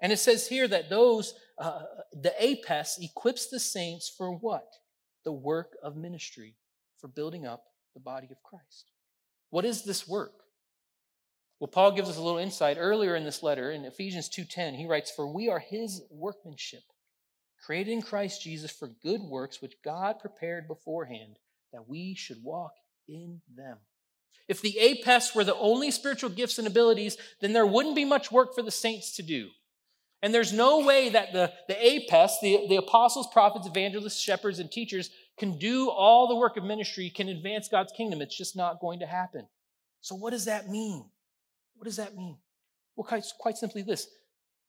And 0.00 0.10
it 0.10 0.18
says 0.18 0.48
here 0.48 0.66
that 0.68 0.88
those, 0.88 1.34
uh, 1.58 1.82
the 2.14 2.32
APES 2.42 2.98
equips 3.02 3.48
the 3.50 3.60
saints 3.60 4.10
for 4.16 4.32
what? 4.32 4.64
the 5.24 5.32
work 5.32 5.76
of 5.82 5.96
ministry 5.96 6.54
for 6.98 7.08
building 7.08 7.46
up 7.46 7.64
the 7.94 8.00
body 8.00 8.28
of 8.30 8.42
Christ. 8.42 8.90
What 9.50 9.64
is 9.64 9.84
this 9.84 10.06
work? 10.06 10.43
Well, 11.60 11.68
Paul 11.68 11.92
gives 11.92 12.08
us 12.08 12.16
a 12.16 12.22
little 12.22 12.38
insight 12.38 12.76
earlier 12.78 13.14
in 13.16 13.24
this 13.24 13.42
letter 13.42 13.70
in 13.70 13.84
Ephesians 13.84 14.28
2:10. 14.28 14.74
He 14.74 14.86
writes, 14.86 15.10
"For 15.10 15.26
we 15.26 15.48
are 15.48 15.60
his 15.60 16.02
workmanship, 16.10 16.84
created 17.58 17.92
in 17.92 18.02
Christ 18.02 18.42
Jesus 18.42 18.70
for 18.70 18.88
good 18.88 19.22
works 19.22 19.62
which 19.62 19.80
God 19.82 20.18
prepared 20.18 20.66
beforehand 20.66 21.38
that 21.72 21.88
we 21.88 22.14
should 22.14 22.42
walk 22.42 22.74
in 23.06 23.42
them." 23.48 23.80
If 24.46 24.60
the 24.60 24.78
APEST 24.78 25.34
were 25.34 25.44
the 25.44 25.56
only 25.56 25.90
spiritual 25.90 26.30
gifts 26.30 26.58
and 26.58 26.66
abilities, 26.66 27.16
then 27.40 27.52
there 27.52 27.66
wouldn't 27.66 27.94
be 27.94 28.04
much 28.04 28.30
work 28.30 28.54
for 28.54 28.62
the 28.62 28.70
saints 28.70 29.14
to 29.16 29.22
do. 29.22 29.50
And 30.20 30.34
there's 30.34 30.52
no 30.52 30.80
way 30.80 31.10
that 31.10 31.32
the, 31.32 31.52
the 31.68 31.74
APEST, 31.74 32.40
the, 32.40 32.66
the 32.68 32.76
apostles, 32.76 33.26
prophets, 33.32 33.66
evangelists, 33.66 34.20
shepherds, 34.20 34.58
and 34.58 34.70
teachers, 34.70 35.10
can 35.36 35.58
do 35.58 35.90
all 35.90 36.26
the 36.28 36.34
work 36.34 36.56
of 36.56 36.64
ministry, 36.64 37.10
can 37.10 37.28
advance 37.28 37.68
God's 37.68 37.92
kingdom. 37.92 38.22
It's 38.22 38.36
just 38.36 38.56
not 38.56 38.80
going 38.80 39.00
to 39.00 39.06
happen. 39.06 39.48
So, 40.00 40.14
what 40.14 40.30
does 40.30 40.46
that 40.46 40.68
mean? 40.68 41.10
What 41.84 41.90
does 41.90 41.96
that 41.96 42.16
mean? 42.16 42.38
Well, 42.96 43.04
quite, 43.04 43.26
quite 43.38 43.58
simply 43.58 43.82
this 43.82 44.08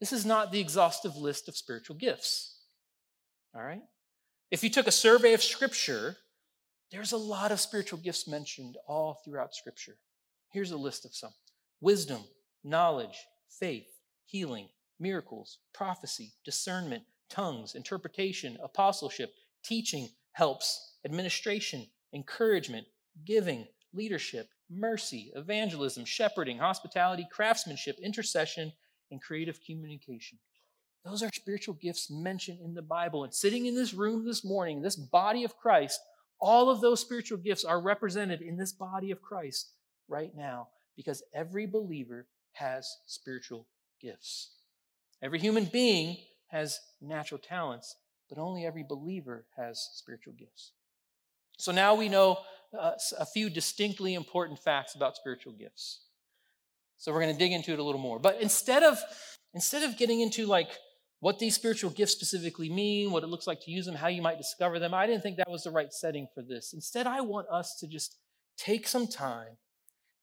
this 0.01 0.11
is 0.11 0.25
not 0.25 0.51
the 0.51 0.59
exhaustive 0.59 1.15
list 1.15 1.47
of 1.47 1.55
spiritual 1.55 1.95
gifts. 1.95 2.59
All 3.55 3.63
right? 3.63 3.83
If 4.51 4.65
you 4.65 4.69
took 4.69 4.85
a 4.85 4.91
survey 4.91 5.33
of 5.33 5.41
Scripture, 5.41 6.17
there's 6.91 7.13
a 7.13 7.17
lot 7.17 7.53
of 7.53 7.61
spiritual 7.61 7.99
gifts 7.99 8.27
mentioned 8.27 8.75
all 8.85 9.21
throughout 9.23 9.55
Scripture. 9.55 9.95
Here's 10.51 10.71
a 10.71 10.77
list 10.77 11.05
of 11.05 11.15
some 11.15 11.31
wisdom, 11.79 12.21
knowledge, 12.65 13.17
faith, 13.61 13.87
healing, 14.25 14.67
miracles, 14.99 15.59
prophecy, 15.73 16.33
discernment, 16.43 17.03
tongues, 17.29 17.75
interpretation, 17.75 18.57
apostleship, 18.61 19.33
teaching, 19.63 20.09
helps, 20.33 20.97
administration, 21.05 21.87
encouragement, 22.13 22.87
giving, 23.23 23.65
leadership, 23.93 24.49
mercy, 24.69 25.31
evangelism, 25.35 26.05
shepherding, 26.05 26.57
hospitality, 26.57 27.27
craftsmanship, 27.31 27.97
intercession, 28.01 28.71
and 29.11 29.21
creative 29.21 29.59
communication. 29.65 30.39
Those 31.03 31.21
are 31.21 31.29
spiritual 31.33 31.75
gifts 31.75 32.09
mentioned 32.09 32.59
in 32.63 32.73
the 32.73 32.81
Bible. 32.81 33.23
And 33.23 33.33
sitting 33.33 33.67
in 33.67 33.75
this 33.75 33.93
room 33.93 34.25
this 34.25 34.43
morning, 34.43 34.81
this 34.81 34.95
body 34.95 35.43
of 35.43 35.55
Christ, 35.55 35.99
all 36.39 36.69
of 36.69 36.81
those 36.81 36.99
spiritual 36.99 37.37
gifts 37.37 37.63
are 37.63 37.79
represented 37.79 38.41
in 38.41 38.57
this 38.57 38.73
body 38.73 39.11
of 39.11 39.21
Christ 39.21 39.71
right 40.07 40.31
now 40.35 40.69
because 40.95 41.23
every 41.33 41.67
believer 41.67 42.27
has 42.53 42.89
spiritual 43.05 43.67
gifts. 44.01 44.55
Every 45.21 45.39
human 45.39 45.65
being 45.65 46.17
has 46.47 46.79
natural 47.01 47.39
talents, 47.39 47.95
but 48.29 48.37
only 48.37 48.65
every 48.65 48.83
believer 48.83 49.45
has 49.57 49.89
spiritual 49.93 50.33
gifts. 50.33 50.71
So 51.57 51.71
now 51.71 51.95
we 51.95 52.09
know 52.09 52.39
uh, 52.77 52.91
a 53.19 53.25
few 53.25 53.49
distinctly 53.49 54.13
important 54.13 54.59
facts 54.59 54.95
about 54.95 55.15
spiritual 55.15 55.53
gifts. 55.53 56.01
So 56.97 57.11
we're 57.11 57.21
going 57.21 57.33
to 57.33 57.39
dig 57.39 57.51
into 57.51 57.71
it 57.71 57.79
a 57.79 57.83
little 57.83 58.01
more. 58.01 58.19
But 58.19 58.41
instead 58.41 58.83
of 58.83 58.97
instead 59.53 59.83
of 59.83 59.97
getting 59.97 60.21
into 60.21 60.45
like 60.45 60.69
what 61.19 61.39
these 61.39 61.55
spiritual 61.55 61.89
gifts 61.89 62.11
specifically 62.11 62.69
mean, 62.69 63.11
what 63.11 63.23
it 63.23 63.27
looks 63.27 63.47
like 63.47 63.61
to 63.61 63.71
use 63.71 63.85
them, 63.85 63.95
how 63.95 64.07
you 64.07 64.21
might 64.21 64.37
discover 64.37 64.79
them, 64.79 64.93
I 64.93 65.07
didn't 65.07 65.23
think 65.23 65.37
that 65.37 65.49
was 65.49 65.63
the 65.63 65.71
right 65.71 65.91
setting 65.91 66.27
for 66.33 66.43
this. 66.43 66.73
Instead, 66.73 67.07
I 67.07 67.21
want 67.21 67.47
us 67.49 67.77
to 67.79 67.87
just 67.87 68.17
take 68.57 68.87
some 68.87 69.07
time 69.07 69.57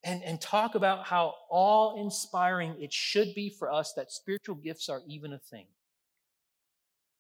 and, 0.05 0.23
and 0.23 0.41
talk 0.41 0.75
about 0.75 1.07
how 1.07 1.35
awe 1.51 2.01
inspiring 2.01 2.77
it 2.81 2.93
should 2.93 3.35
be 3.35 3.49
for 3.49 3.73
us 3.73 3.93
that 3.95 4.11
spiritual 4.11 4.57
gifts 4.57 4.89
are 4.89 5.03
even 5.07 5.33
a 5.33 5.39
thing. 5.39 5.67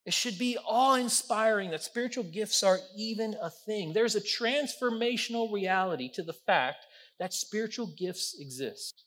It 0.04 0.12
should 0.12 0.38
be 0.38 0.58
awe 0.58 0.94
inspiring 0.94 1.70
that 1.70 1.82
spiritual 1.82 2.24
gifts 2.24 2.62
are 2.62 2.78
even 2.96 3.36
a 3.40 3.50
thing. 3.50 3.92
There's 3.92 4.16
a 4.16 4.20
transformational 4.20 5.52
reality 5.52 6.10
to 6.14 6.22
the 6.22 6.32
fact 6.32 6.86
that 7.20 7.32
spiritual 7.32 7.86
gifts 7.96 8.36
exist. 8.38 9.04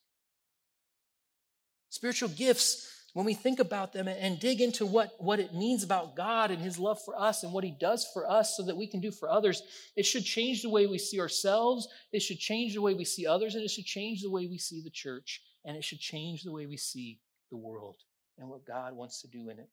Spiritual 1.90 2.30
gifts 2.30 2.92
when 3.16 3.26
we 3.26 3.34
think 3.34 3.60
about 3.60 3.94
them 3.94 4.10
and 4.10 4.42
dig 4.42 4.60
into 4.60 4.86
what, 4.86 5.12
what 5.20 5.40
it 5.40 5.54
means 5.54 5.84
about 5.84 6.18
God 6.18 6.52
and 6.52 6.62
His 6.62 6.78
love 6.78 7.02
for 7.02 7.18
us 7.18 7.44
and 7.44 7.54
what 7.54 7.64
He 7.64 7.72
does 7.72 8.06
for 8.14 8.30
us 8.30 8.58
so 8.58 8.64
that 8.64 8.76
we 8.76 8.88
can 8.88 9.00
do 9.00 9.10
for 9.10 9.30
others, 9.30 9.64
it 9.96 10.06
should 10.06 10.26
change 10.26 10.62
the 10.62 10.70
way 10.70 10.86
we 10.86 10.98
see 10.98 11.22
ourselves, 11.22 11.88
it 12.12 12.22
should 12.22 12.40
change 12.40 12.74
the 12.74 12.82
way 12.82 12.94
we 12.94 13.06
see 13.06 13.26
others, 13.26 13.56
and 13.56 13.64
it 13.64 13.72
should 13.72 13.86
change 13.86 14.22
the 14.22 14.30
way 14.30 14.48
we 14.48 14.58
see 14.58 14.82
the 14.82 14.90
church, 14.90 15.42
and 15.64 15.78
it 15.78 15.84
should 15.86 16.02
change 16.02 16.44
the 16.44 16.52
way 16.52 16.66
we 16.66 16.76
see 16.76 17.22
the 17.52 17.58
world 17.58 17.96
and 18.38 18.50
what 18.50 18.66
God 18.66 18.94
wants 18.94 19.22
to 19.22 19.30
do 19.30 19.50
in 19.50 19.60
it. 19.60 19.70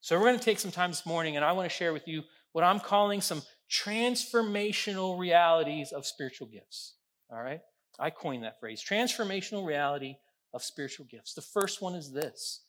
So, 0.00 0.16
we're 0.16 0.26
going 0.26 0.38
to 0.38 0.44
take 0.44 0.60
some 0.60 0.70
time 0.70 0.90
this 0.90 1.06
morning, 1.06 1.36
and 1.36 1.44
I 1.44 1.52
want 1.52 1.68
to 1.68 1.74
share 1.74 1.92
with 1.92 2.06
you 2.06 2.22
what 2.52 2.64
I'm 2.64 2.80
calling 2.80 3.20
some 3.20 3.42
transformational 3.70 5.18
realities 5.18 5.92
of 5.92 6.06
spiritual 6.06 6.46
gifts. 6.46 6.94
All 7.30 7.42
right? 7.42 7.60
I 7.98 8.10
coined 8.10 8.44
that 8.44 8.60
phrase 8.60 8.82
transformational 8.82 9.66
reality 9.66 10.14
of 10.54 10.62
spiritual 10.62 11.06
gifts. 11.10 11.34
The 11.34 11.42
first 11.42 11.82
one 11.82 11.94
is 11.94 12.12
this 12.12 12.62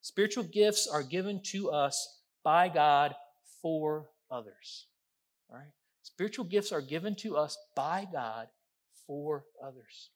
spiritual 0.00 0.44
gifts 0.44 0.86
are 0.86 1.02
given 1.02 1.40
to 1.46 1.70
us 1.70 2.20
by 2.44 2.68
God 2.68 3.14
for 3.60 4.08
others. 4.30 4.86
All 5.50 5.56
right? 5.56 5.72
Spiritual 6.02 6.44
gifts 6.44 6.72
are 6.72 6.80
given 6.80 7.16
to 7.16 7.36
us 7.36 7.58
by 7.74 8.06
God 8.10 8.46
for 9.06 9.44
others. 9.62 10.10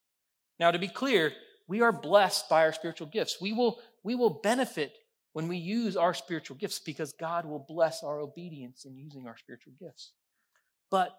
Now, 0.59 0.71
to 0.71 0.79
be 0.79 0.89
clear, 0.89 1.33
we 1.67 1.81
are 1.81 1.93
blessed 1.93 2.49
by 2.49 2.65
our 2.65 2.73
spiritual 2.73 3.09
gifts. 3.09 3.41
We 3.41 3.53
will, 3.53 3.81
we 4.05 4.15
will 4.15 4.41
benefit 4.43 4.93
when 5.33 5.49
we 5.49 5.57
use 5.57 5.97
our 5.97 6.15
spiritual 6.15 6.57
gifts 6.57 6.79
because 6.79 7.13
God 7.13 7.47
will 7.47 7.65
bless 7.69 8.03
our 8.03 8.21
obedience 8.21 8.85
in 8.85 8.97
using 8.97 9.27
our 9.27 9.37
spiritual 9.37 9.73
gifts. 9.79 10.13
But 10.91 11.17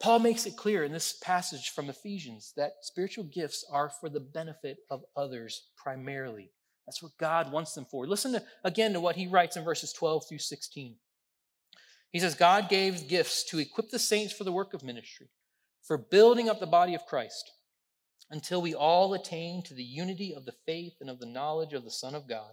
Paul 0.00 0.18
makes 0.18 0.46
it 0.46 0.56
clear 0.56 0.84
in 0.84 0.92
this 0.92 1.16
passage 1.22 1.70
from 1.70 1.88
Ephesians 1.88 2.52
that 2.56 2.72
spiritual 2.82 3.24
gifts 3.24 3.64
are 3.70 3.88
for 3.88 4.08
the 4.08 4.20
benefit 4.20 4.78
of 4.90 5.04
others 5.16 5.68
primarily. 5.76 6.50
That's 6.86 7.02
what 7.02 7.16
God 7.18 7.52
wants 7.52 7.74
them 7.74 7.86
for. 7.88 8.06
Listen 8.06 8.32
to, 8.32 8.42
again 8.64 8.92
to 8.94 9.00
what 9.00 9.16
he 9.16 9.28
writes 9.28 9.56
in 9.56 9.64
verses 9.64 9.92
12 9.92 10.24
through 10.28 10.38
16. 10.38 10.96
He 12.10 12.18
says, 12.18 12.34
God 12.34 12.68
gave 12.68 13.08
gifts 13.08 13.44
to 13.44 13.58
equip 13.58 13.90
the 13.90 13.98
saints 13.98 14.32
for 14.32 14.44
the 14.44 14.52
work 14.52 14.74
of 14.74 14.82
ministry, 14.82 15.28
for 15.82 15.96
building 15.96 16.48
up 16.48 16.60
the 16.60 16.66
body 16.66 16.94
of 16.94 17.06
Christ, 17.06 17.50
until 18.30 18.60
we 18.60 18.74
all 18.74 19.14
attain 19.14 19.62
to 19.62 19.74
the 19.74 19.84
unity 19.84 20.34
of 20.34 20.44
the 20.44 20.54
faith 20.66 20.94
and 21.00 21.08
of 21.08 21.20
the 21.20 21.26
knowledge 21.26 21.72
of 21.72 21.84
the 21.84 21.90
Son 21.90 22.14
of 22.14 22.28
God, 22.28 22.52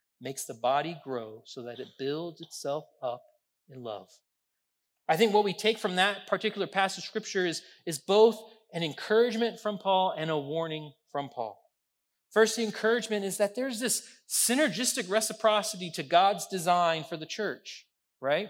makes 0.21 0.45
the 0.45 0.53
body 0.53 0.97
grow 1.03 1.41
so 1.45 1.63
that 1.63 1.79
it 1.79 1.87
builds 1.97 2.41
itself 2.41 2.85
up 3.01 3.23
in 3.69 3.83
love. 3.83 4.09
I 5.07 5.17
think 5.17 5.33
what 5.33 5.43
we 5.43 5.53
take 5.53 5.77
from 5.77 5.95
that 5.95 6.27
particular 6.27 6.67
passage 6.67 7.03
of 7.03 7.07
scripture 7.07 7.45
is, 7.45 7.61
is 7.85 7.99
both 7.99 8.39
an 8.73 8.83
encouragement 8.83 9.59
from 9.59 9.77
Paul 9.77 10.13
and 10.17 10.29
a 10.29 10.37
warning 10.37 10.93
from 11.11 11.29
Paul. 11.29 11.59
First, 12.31 12.55
the 12.55 12.63
encouragement 12.63 13.25
is 13.25 13.37
that 13.37 13.55
there's 13.55 13.79
this 13.79 14.07
synergistic 14.29 15.09
reciprocity 15.09 15.91
to 15.95 16.03
God's 16.03 16.47
design 16.47 17.03
for 17.03 17.17
the 17.17 17.25
church 17.25 17.85
right? 18.21 18.49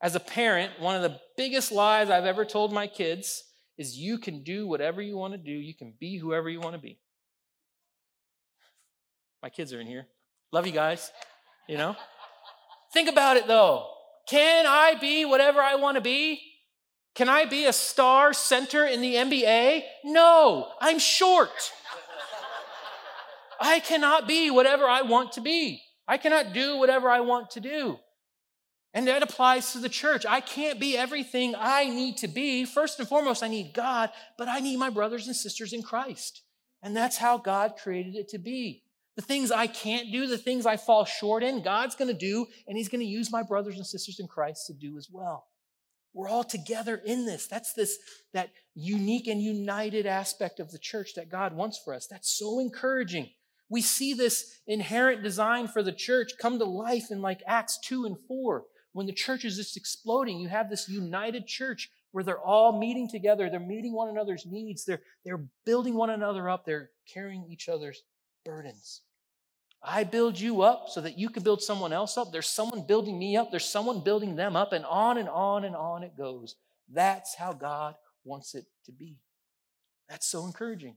As 0.00 0.14
a 0.14 0.20
parent, 0.20 0.80
one 0.80 0.96
of 0.96 1.02
the 1.02 1.20
biggest 1.36 1.72
lies 1.72 2.08
I've 2.08 2.24
ever 2.24 2.44
told 2.44 2.72
my 2.72 2.86
kids 2.86 3.44
is 3.76 3.98
you 3.98 4.18
can 4.18 4.42
do 4.42 4.66
whatever 4.66 5.02
you 5.02 5.16
want 5.16 5.34
to 5.34 5.38
do, 5.38 5.50
you 5.50 5.74
can 5.74 5.92
be 5.98 6.16
whoever 6.16 6.48
you 6.48 6.60
want 6.60 6.74
to 6.74 6.80
be. 6.80 6.98
My 9.42 9.50
kids 9.50 9.72
are 9.72 9.80
in 9.80 9.86
here. 9.86 10.06
Love 10.52 10.66
you 10.66 10.72
guys, 10.72 11.12
you 11.68 11.76
know? 11.76 11.96
Think 12.92 13.08
about 13.08 13.36
it 13.36 13.46
though. 13.46 13.88
Can 14.28 14.66
I 14.66 14.94
be 15.00 15.24
whatever 15.24 15.60
I 15.60 15.76
want 15.76 15.96
to 15.96 16.00
be? 16.00 16.40
Can 17.14 17.28
I 17.28 17.44
be 17.44 17.66
a 17.66 17.72
star 17.72 18.32
center 18.32 18.84
in 18.84 19.00
the 19.00 19.14
NBA? 19.14 19.82
No, 20.04 20.68
I'm 20.80 20.98
short. 20.98 21.72
I 23.60 23.80
cannot 23.80 24.26
be 24.26 24.50
whatever 24.50 24.84
I 24.84 25.02
want 25.02 25.32
to 25.32 25.40
be. 25.40 25.82
I 26.08 26.16
cannot 26.16 26.52
do 26.52 26.78
whatever 26.78 27.10
I 27.10 27.20
want 27.20 27.50
to 27.50 27.60
do. 27.60 27.98
And 28.92 29.06
that 29.06 29.22
applies 29.22 29.72
to 29.72 29.78
the 29.78 29.88
church. 29.88 30.26
I 30.28 30.40
can't 30.40 30.80
be 30.80 30.96
everything 30.96 31.54
I 31.56 31.88
need 31.88 32.16
to 32.18 32.28
be. 32.28 32.64
First 32.64 32.98
and 32.98 33.08
foremost, 33.08 33.42
I 33.42 33.48
need 33.48 33.72
God, 33.72 34.10
but 34.36 34.48
I 34.48 34.58
need 34.58 34.78
my 34.78 34.90
brothers 34.90 35.26
and 35.26 35.36
sisters 35.36 35.72
in 35.72 35.82
Christ. 35.82 36.42
And 36.82 36.96
that's 36.96 37.18
how 37.18 37.38
God 37.38 37.74
created 37.80 38.16
it 38.16 38.28
to 38.30 38.38
be. 38.38 38.82
The 39.20 39.26
things 39.26 39.50
I 39.50 39.66
can't 39.66 40.10
do, 40.10 40.26
the 40.26 40.38
things 40.38 40.64
I 40.64 40.78
fall 40.78 41.04
short 41.04 41.42
in, 41.42 41.60
God's 41.60 41.94
going 41.94 42.08
to 42.08 42.16
do, 42.16 42.46
and 42.66 42.78
He's 42.78 42.88
going 42.88 43.02
to 43.02 43.06
use 43.06 43.30
my 43.30 43.42
brothers 43.42 43.76
and 43.76 43.86
sisters 43.86 44.18
in 44.18 44.26
Christ 44.26 44.66
to 44.68 44.72
do 44.72 44.96
as 44.96 45.08
well. 45.12 45.44
We're 46.14 46.30
all 46.30 46.42
together 46.42 46.98
in 47.04 47.26
this. 47.26 47.46
That's 47.46 47.74
this, 47.74 47.98
that 48.32 48.48
unique 48.74 49.26
and 49.26 49.42
united 49.42 50.06
aspect 50.06 50.58
of 50.58 50.70
the 50.70 50.78
church 50.78 51.10
that 51.16 51.28
God 51.28 51.54
wants 51.54 51.78
for 51.84 51.92
us. 51.92 52.06
That's 52.06 52.30
so 52.30 52.60
encouraging. 52.60 53.28
We 53.68 53.82
see 53.82 54.14
this 54.14 54.58
inherent 54.66 55.22
design 55.22 55.68
for 55.68 55.82
the 55.82 55.92
church 55.92 56.30
come 56.40 56.58
to 56.58 56.64
life 56.64 57.10
in 57.10 57.20
like 57.20 57.42
Acts 57.46 57.78
2 57.84 58.06
and 58.06 58.16
4 58.26 58.64
when 58.92 59.04
the 59.04 59.12
church 59.12 59.44
is 59.44 59.58
just 59.58 59.76
exploding, 59.76 60.40
you 60.40 60.48
have 60.48 60.70
this 60.70 60.88
united 60.88 61.46
church 61.46 61.90
where 62.12 62.24
they're 62.24 62.40
all 62.40 62.78
meeting 62.80 63.06
together, 63.06 63.50
they're 63.50 63.60
meeting 63.60 63.92
one 63.92 64.08
another's 64.08 64.46
needs, 64.46 64.86
they're, 64.86 65.02
they're 65.26 65.44
building 65.66 65.94
one 65.94 66.08
another 66.08 66.48
up, 66.48 66.64
they're 66.64 66.88
carrying 67.12 67.44
each 67.50 67.68
other's 67.68 68.02
burdens. 68.46 69.02
I 69.82 70.04
build 70.04 70.38
you 70.38 70.62
up 70.62 70.88
so 70.88 71.00
that 71.00 71.18
you 71.18 71.30
can 71.30 71.42
build 71.42 71.62
someone 71.62 71.92
else 71.92 72.18
up. 72.18 72.32
There's 72.32 72.48
someone 72.48 72.86
building 72.86 73.18
me 73.18 73.36
up, 73.36 73.50
there's 73.50 73.64
someone 73.64 74.00
building 74.00 74.36
them 74.36 74.54
up, 74.54 74.72
and 74.72 74.84
on 74.84 75.16
and 75.16 75.28
on 75.28 75.64
and 75.64 75.74
on 75.74 76.02
it 76.02 76.16
goes. 76.16 76.56
That's 76.92 77.34
how 77.34 77.52
God 77.52 77.94
wants 78.24 78.54
it 78.54 78.66
to 78.86 78.92
be. 78.92 79.16
That's 80.08 80.26
so 80.26 80.44
encouraging. 80.44 80.96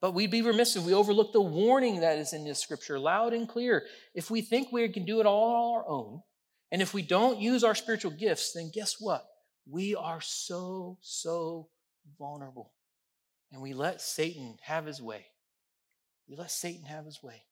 But 0.00 0.14
we'd 0.14 0.30
be 0.30 0.42
remiss 0.42 0.76
if 0.76 0.84
we 0.84 0.92
overlook 0.92 1.32
the 1.32 1.40
warning 1.40 2.00
that 2.00 2.18
is 2.18 2.32
in 2.32 2.44
this 2.44 2.58
scripture, 2.58 2.98
loud 2.98 3.32
and 3.32 3.48
clear. 3.48 3.84
If 4.14 4.30
we 4.30 4.42
think 4.42 4.72
we 4.72 4.88
can 4.88 5.04
do 5.04 5.20
it 5.20 5.26
all 5.26 5.54
on 5.54 5.76
our 5.76 5.88
own, 5.88 6.22
and 6.72 6.82
if 6.82 6.92
we 6.92 7.02
don't 7.02 7.38
use 7.38 7.62
our 7.62 7.74
spiritual 7.74 8.10
gifts, 8.10 8.52
then 8.52 8.70
guess 8.74 8.96
what? 8.98 9.24
We 9.66 9.94
are 9.94 10.20
so, 10.20 10.98
so 11.00 11.68
vulnerable. 12.18 12.72
And 13.52 13.62
we 13.62 13.72
let 13.72 14.00
Satan 14.00 14.56
have 14.62 14.84
his 14.84 15.00
way. 15.00 15.26
We 16.28 16.36
let 16.36 16.50
Satan 16.50 16.84
have 16.84 17.04
his 17.04 17.22
way. 17.22 17.44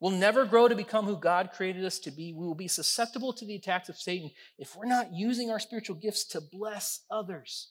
We'll 0.00 0.12
never 0.12 0.44
grow 0.44 0.68
to 0.68 0.74
become 0.74 1.06
who 1.06 1.16
God 1.16 1.50
created 1.52 1.84
us 1.84 1.98
to 2.00 2.10
be. 2.10 2.32
We 2.32 2.46
will 2.46 2.54
be 2.54 2.68
susceptible 2.68 3.32
to 3.32 3.46
the 3.46 3.54
attacks 3.54 3.88
of 3.88 3.96
Satan 3.96 4.30
if 4.58 4.76
we're 4.76 4.86
not 4.86 5.14
using 5.14 5.50
our 5.50 5.58
spiritual 5.58 5.96
gifts 5.96 6.24
to 6.26 6.40
bless 6.40 7.00
others. 7.10 7.70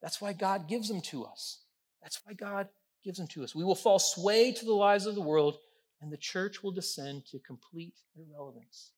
That's 0.00 0.20
why 0.20 0.32
God 0.32 0.68
gives 0.68 0.88
them 0.88 1.00
to 1.02 1.24
us. 1.24 1.60
That's 2.02 2.20
why 2.24 2.34
God 2.34 2.68
gives 3.02 3.18
them 3.18 3.26
to 3.28 3.42
us. 3.42 3.54
We 3.54 3.64
will 3.64 3.74
fall 3.74 3.98
sway 3.98 4.52
to 4.52 4.64
the 4.64 4.74
lies 4.74 5.06
of 5.06 5.16
the 5.16 5.22
world, 5.22 5.58
and 6.00 6.12
the 6.12 6.16
church 6.16 6.62
will 6.62 6.70
descend 6.70 7.24
to 7.32 7.40
complete 7.40 7.94
irrelevance 8.16 8.92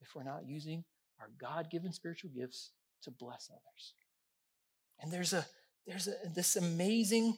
if 0.00 0.14
we're 0.14 0.22
not 0.22 0.46
using 0.46 0.84
our 1.20 1.30
God 1.40 1.70
given 1.70 1.92
spiritual 1.92 2.30
gifts 2.30 2.70
to 3.02 3.10
bless 3.10 3.50
others. 3.50 3.94
And 5.00 5.12
there's 5.12 5.32
a 5.32 5.46
there's 5.86 6.08
a, 6.08 6.14
this 6.34 6.56
amazing 6.56 7.36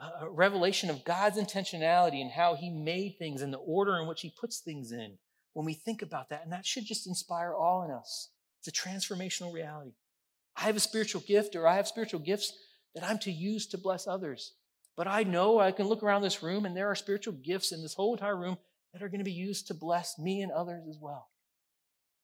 uh, 0.00 0.30
revelation 0.30 0.90
of 0.90 1.04
God's 1.04 1.38
intentionality 1.38 2.20
and 2.20 2.30
how 2.30 2.54
He 2.54 2.70
made 2.70 3.16
things 3.18 3.42
and 3.42 3.52
the 3.52 3.58
order 3.58 3.98
in 3.98 4.06
which 4.06 4.22
He 4.22 4.32
puts 4.38 4.60
things 4.60 4.92
in 4.92 5.18
when 5.52 5.66
we 5.66 5.74
think 5.74 6.02
about 6.02 6.30
that. 6.30 6.42
And 6.42 6.52
that 6.52 6.66
should 6.66 6.86
just 6.86 7.06
inspire 7.06 7.54
all 7.54 7.82
in 7.82 7.90
us. 7.90 8.30
It's 8.60 8.68
a 8.68 8.88
transformational 8.88 9.52
reality. 9.52 9.92
I 10.56 10.62
have 10.62 10.76
a 10.76 10.80
spiritual 10.80 11.22
gift 11.22 11.56
or 11.56 11.66
I 11.66 11.76
have 11.76 11.88
spiritual 11.88 12.20
gifts 12.20 12.52
that 12.94 13.04
I'm 13.04 13.18
to 13.20 13.32
use 13.32 13.66
to 13.68 13.78
bless 13.78 14.06
others. 14.06 14.54
But 14.96 15.06
I 15.06 15.22
know 15.22 15.58
I 15.58 15.72
can 15.72 15.86
look 15.86 16.02
around 16.02 16.22
this 16.22 16.42
room 16.42 16.66
and 16.66 16.76
there 16.76 16.90
are 16.90 16.94
spiritual 16.94 17.34
gifts 17.34 17.72
in 17.72 17.82
this 17.82 17.94
whole 17.94 18.14
entire 18.14 18.36
room 18.36 18.58
that 18.92 19.02
are 19.02 19.08
going 19.08 19.20
to 19.20 19.24
be 19.24 19.32
used 19.32 19.68
to 19.68 19.74
bless 19.74 20.18
me 20.18 20.42
and 20.42 20.52
others 20.52 20.86
as 20.88 20.98
well. 21.00 21.28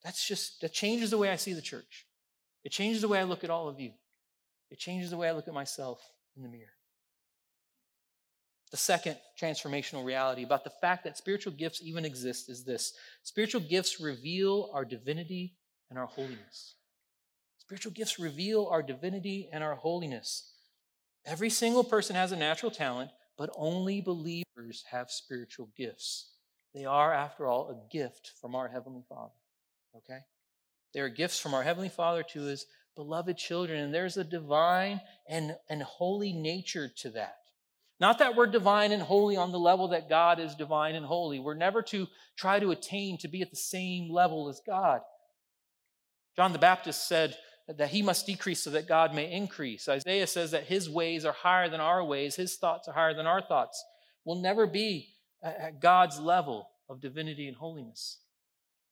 That's 0.05 0.27
just, 0.27 0.61
that 0.61 0.73
changes 0.73 1.11
the 1.11 1.19
way 1.19 1.31
I 1.31 1.37
see 1.37 1.53
the 1.53 1.63
church. 1.63 2.07
It 2.65 2.73
changes 2.73 3.03
the 3.03 3.09
way 3.09 3.19
I 3.19 3.25
look 3.25 3.45
at 3.45 3.51
all 3.51 3.69
of 3.69 3.81
you. 3.81 3.93
It 4.71 4.79
changes 4.79 5.11
the 5.11 5.17
way 5.17 5.29
I 5.29 5.33
look 5.33 5.49
at 5.49 5.55
myself 5.55 6.01
in 6.37 6.43
the 6.43 6.49
mirror. 6.49 6.76
The 8.71 8.77
second 8.77 9.17
transformational 9.41 10.05
reality 10.05 10.43
about 10.43 10.65
the 10.65 10.71
fact 10.71 11.05
that 11.05 11.17
spiritual 11.17 11.53
gifts 11.53 11.81
even 11.83 12.05
exist 12.05 12.49
is 12.49 12.65
this 12.65 12.95
spiritual 13.23 13.61
gifts 13.61 14.01
reveal 14.01 14.71
our 14.75 14.85
divinity 14.85 15.55
and 15.89 15.99
our 15.99 16.07
holiness. 16.07 16.75
Spiritual 17.59 17.93
gifts 17.93 18.19
reveal 18.19 18.67
our 18.67 18.83
divinity 18.83 19.49
and 19.53 19.63
our 19.63 19.75
holiness. 19.75 20.53
Every 21.25 21.51
single 21.51 21.85
person 21.85 22.17
has 22.17 22.33
a 22.33 22.37
natural 22.37 22.71
talent, 22.71 23.11
but 23.37 23.51
only 23.57 24.01
believers 24.01 24.85
have 24.91 25.11
spiritual 25.11 25.69
gifts. 25.77 26.31
They 26.75 26.85
are, 26.85 27.13
after 27.13 27.47
all, 27.47 27.71
a 27.71 27.93
gift 27.93 28.33
from 28.41 28.55
our 28.55 28.69
Heavenly 28.69 29.03
Father 29.09 29.33
okay? 29.99 30.21
They 30.95 31.01
are 31.01 31.09
gifts 31.09 31.39
from 31.39 31.55
our 31.55 31.63
Heavenly 31.63 31.89
Father 31.89 32.23
to 32.31 32.43
His 32.43 32.67
beloved 32.95 33.37
children, 33.37 33.81
and 33.81 33.95
there's 33.95 34.17
a 34.17 34.25
divine 34.25 35.01
and, 35.29 35.57
and 35.69 35.83
holy 35.83 36.33
nature 36.33 36.89
to 36.99 37.11
that. 37.11 37.37
Not 37.99 38.19
that 38.19 38.37
we're 38.37 38.47
divine 38.47 38.93
and 38.93 39.03
holy 39.03 39.37
on 39.37 39.53
the 39.53 39.59
level 39.59 39.89
that 39.89 40.09
God 40.09 40.39
is 40.39 40.55
divine 40.55 40.95
and 40.95 41.07
holy. 41.07 41.39
We're 41.39 41.55
never 41.55 41.83
to 41.83 42.07
try 42.37 42.61
to 42.61 42.71
attain 42.71 43.17
to 43.19 43.29
be 43.29 43.41
at 43.41 43.51
the 43.51 43.57
same 43.57 44.11
level 44.11 44.49
as 44.49 44.61
God. 44.67 45.01
John 46.37 46.53
the 46.53 46.59
Baptist 46.59 47.09
said 47.09 47.37
that 47.69 47.89
he 47.89 48.03
must 48.03 48.27
decrease 48.27 48.63
so 48.63 48.71
that 48.71 48.87
God 48.87 49.15
may 49.15 49.33
increase. 49.33 49.89
Isaiah 49.89 50.27
says 50.27 50.51
that 50.51 50.65
his 50.65 50.91
ways 50.91 51.25
are 51.25 51.33
higher 51.33 51.71
than 51.71 51.81
our 51.81 52.05
ways, 52.05 52.37
his 52.37 52.57
thoughts 52.57 52.87
are 52.87 52.95
higher 52.95 53.15
than 53.15 53.27
our 53.27 53.41
thoughts. 53.41 53.83
We'll 54.25 54.43
never 54.43 54.67
be 54.67 55.15
at 55.43 55.81
God's 55.81 56.21
level 56.21 56.69
of 56.89 57.01
divinity 57.01 57.49
and 57.49 57.57
holiness. 57.57 58.19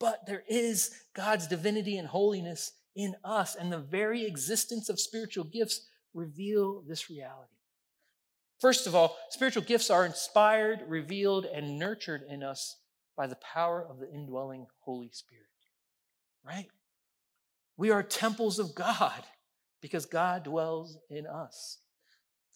But 0.01 0.27
there 0.27 0.43
is 0.49 0.91
God's 1.15 1.47
divinity 1.47 1.99
and 1.99 2.09
holiness 2.09 2.73
in 2.97 3.15
us, 3.25 3.55
and 3.55 3.73
the 3.73 3.79
very 3.79 4.25
existence 4.25 4.89
of 4.89 4.99
spiritual 5.01 5.45
gifts 5.45 5.87
reveal 6.15 6.83
this 6.89 7.11
reality. 7.11 7.54
First 8.65 8.87
of 8.87 8.95
all, 8.95 9.19
spiritual 9.29 9.63
gifts 9.63 9.91
are 9.91 10.07
inspired, 10.07 10.85
revealed, 10.89 11.45
and 11.45 11.79
nurtured 11.79 12.23
in 12.31 12.43
us 12.43 12.79
by 13.15 13.27
the 13.27 13.37
power 13.37 13.87
of 13.87 13.99
the 13.99 14.11
indwelling 14.11 14.69
Holy 14.81 15.11
Spirit. 15.13 15.45
Right? 16.43 16.69
We 17.77 17.91
are 17.91 18.03
temples 18.03 18.59
of 18.59 18.75
God 18.75 19.23
because 19.83 20.07
God 20.07 20.45
dwells 20.45 20.97
in 21.11 21.27
us. 21.27 21.81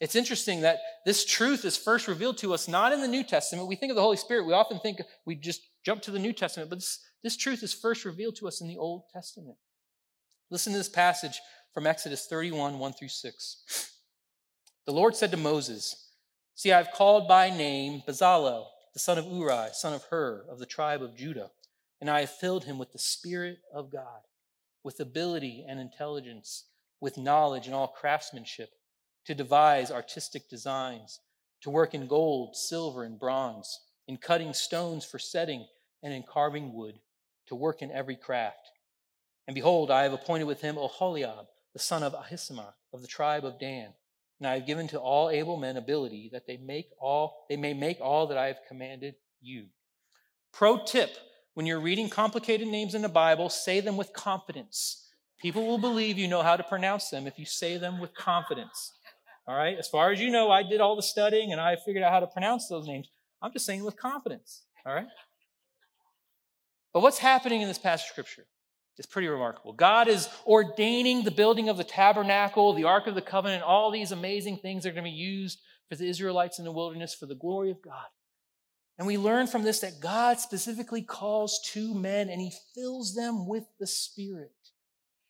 It's 0.00 0.16
interesting 0.16 0.62
that 0.62 0.78
this 1.04 1.26
truth 1.26 1.66
is 1.66 1.76
first 1.76 2.08
revealed 2.08 2.38
to 2.38 2.54
us 2.54 2.68
not 2.68 2.94
in 2.94 3.02
the 3.02 3.06
New 3.06 3.22
Testament. 3.22 3.68
We 3.68 3.76
think 3.76 3.90
of 3.90 3.96
the 3.96 4.00
Holy 4.00 4.16
Spirit, 4.16 4.46
we 4.46 4.54
often 4.54 4.80
think 4.80 5.02
we 5.26 5.34
just 5.34 5.60
jump 5.84 6.00
to 6.04 6.10
the 6.10 6.18
New 6.18 6.32
Testament, 6.32 6.70
but 6.70 6.78
this, 6.78 7.00
this 7.22 7.36
truth 7.36 7.62
is 7.62 7.74
first 7.74 8.06
revealed 8.06 8.36
to 8.36 8.48
us 8.48 8.62
in 8.62 8.68
the 8.68 8.78
Old 8.78 9.02
Testament. 9.12 9.58
Listen 10.50 10.72
to 10.72 10.78
this 10.78 10.88
passage 10.88 11.38
from 11.74 11.86
Exodus 11.86 12.26
31 12.30 12.78
1 12.78 12.92
through 12.94 13.08
6. 13.08 13.94
The 14.88 14.94
Lord 14.94 15.14
said 15.14 15.32
to 15.32 15.36
Moses, 15.36 16.08
See, 16.54 16.72
I've 16.72 16.92
called 16.92 17.28
by 17.28 17.50
name 17.50 18.02
Bezalel, 18.08 18.68
the 18.94 18.98
son 18.98 19.18
of 19.18 19.26
Uri, 19.26 19.68
son 19.74 19.92
of 19.92 20.04
Hur, 20.04 20.46
of 20.48 20.58
the 20.58 20.64
tribe 20.64 21.02
of 21.02 21.14
Judah, 21.14 21.50
and 22.00 22.08
I 22.08 22.20
have 22.20 22.30
filled 22.30 22.64
him 22.64 22.78
with 22.78 22.92
the 22.92 22.98
Spirit 22.98 23.58
of 23.70 23.92
God, 23.92 24.22
with 24.82 24.98
ability 24.98 25.62
and 25.68 25.78
intelligence, 25.78 26.64
with 27.02 27.18
knowledge 27.18 27.66
and 27.66 27.74
all 27.74 27.88
craftsmanship, 27.88 28.70
to 29.26 29.34
devise 29.34 29.90
artistic 29.90 30.48
designs, 30.48 31.20
to 31.60 31.68
work 31.68 31.92
in 31.92 32.06
gold, 32.06 32.56
silver, 32.56 33.04
and 33.04 33.20
bronze, 33.20 33.80
in 34.06 34.16
cutting 34.16 34.54
stones 34.54 35.04
for 35.04 35.18
setting, 35.18 35.66
and 36.02 36.14
in 36.14 36.22
carving 36.22 36.72
wood, 36.72 36.98
to 37.48 37.54
work 37.54 37.82
in 37.82 37.90
every 37.90 38.16
craft. 38.16 38.70
And 39.46 39.54
behold, 39.54 39.90
I 39.90 40.04
have 40.04 40.14
appointed 40.14 40.46
with 40.46 40.62
him 40.62 40.76
Oholiab, 40.76 41.46
the 41.74 41.78
son 41.78 42.02
of 42.02 42.14
Ahisamach, 42.14 42.72
of 42.94 43.02
the 43.02 43.06
tribe 43.06 43.44
of 43.44 43.60
Dan. 43.60 43.92
And 44.40 44.46
I 44.46 44.54
have 44.54 44.66
given 44.66 44.86
to 44.88 44.98
all 45.00 45.30
able 45.30 45.56
men 45.56 45.76
ability 45.76 46.30
that 46.32 46.46
they 46.46 46.56
make 46.56 46.90
all 47.00 47.46
they 47.48 47.56
may 47.56 47.74
make 47.74 48.00
all 48.00 48.26
that 48.28 48.38
I 48.38 48.46
have 48.46 48.58
commanded 48.68 49.14
you. 49.40 49.66
Pro 50.52 50.84
tip, 50.84 51.10
when 51.54 51.66
you're 51.66 51.80
reading 51.80 52.08
complicated 52.08 52.68
names 52.68 52.94
in 52.94 53.02
the 53.02 53.08
Bible, 53.08 53.48
say 53.48 53.80
them 53.80 53.96
with 53.96 54.12
confidence. 54.12 55.08
People 55.40 55.66
will 55.66 55.78
believe 55.78 56.18
you 56.18 56.28
know 56.28 56.42
how 56.42 56.56
to 56.56 56.62
pronounce 56.62 57.10
them 57.10 57.26
if 57.26 57.38
you 57.38 57.44
say 57.44 57.78
them 57.78 58.00
with 58.00 58.14
confidence. 58.14 58.92
All 59.46 59.56
right? 59.56 59.76
As 59.78 59.88
far 59.88 60.12
as 60.12 60.20
you 60.20 60.30
know, 60.30 60.50
I 60.50 60.62
did 60.62 60.80
all 60.80 60.96
the 60.96 61.02
studying 61.02 61.52
and 61.52 61.60
I 61.60 61.76
figured 61.76 62.04
out 62.04 62.12
how 62.12 62.20
to 62.20 62.26
pronounce 62.26 62.68
those 62.68 62.86
names. 62.86 63.08
I'm 63.40 63.52
just 63.52 63.66
saying 63.66 63.84
with 63.84 63.96
confidence. 63.96 64.64
All 64.84 64.94
right? 64.94 65.06
But 66.92 67.00
what's 67.00 67.18
happening 67.18 67.62
in 67.62 67.68
this 67.68 67.78
passage 67.78 68.06
of 68.06 68.10
scripture? 68.10 68.46
Is 68.98 69.06
pretty 69.06 69.28
remarkable. 69.28 69.72
God 69.72 70.08
is 70.08 70.28
ordaining 70.46 71.22
the 71.22 71.30
building 71.30 71.68
of 71.68 71.76
the 71.76 71.84
tabernacle, 71.84 72.72
the 72.72 72.84
Ark 72.84 73.06
of 73.06 73.14
the 73.14 73.22
Covenant, 73.22 73.62
all 73.62 73.90
these 73.90 74.12
amazing 74.12 74.58
things 74.58 74.84
are 74.84 74.90
going 74.90 75.04
to 75.04 75.10
be 75.10 75.16
used 75.16 75.60
for 75.88 75.96
the 75.96 76.08
Israelites 76.08 76.58
in 76.58 76.64
the 76.64 76.72
wilderness 76.72 77.14
for 77.14 77.26
the 77.26 77.34
glory 77.34 77.70
of 77.70 77.80
God. 77.80 78.06
And 78.98 79.06
we 79.06 79.16
learn 79.16 79.46
from 79.46 79.62
this 79.62 79.80
that 79.80 80.00
God 80.00 80.40
specifically 80.40 81.02
calls 81.02 81.60
two 81.64 81.94
men 81.94 82.28
and 82.28 82.40
he 82.40 82.52
fills 82.74 83.14
them 83.14 83.46
with 83.46 83.64
the 83.78 83.86
Spirit. 83.86 84.50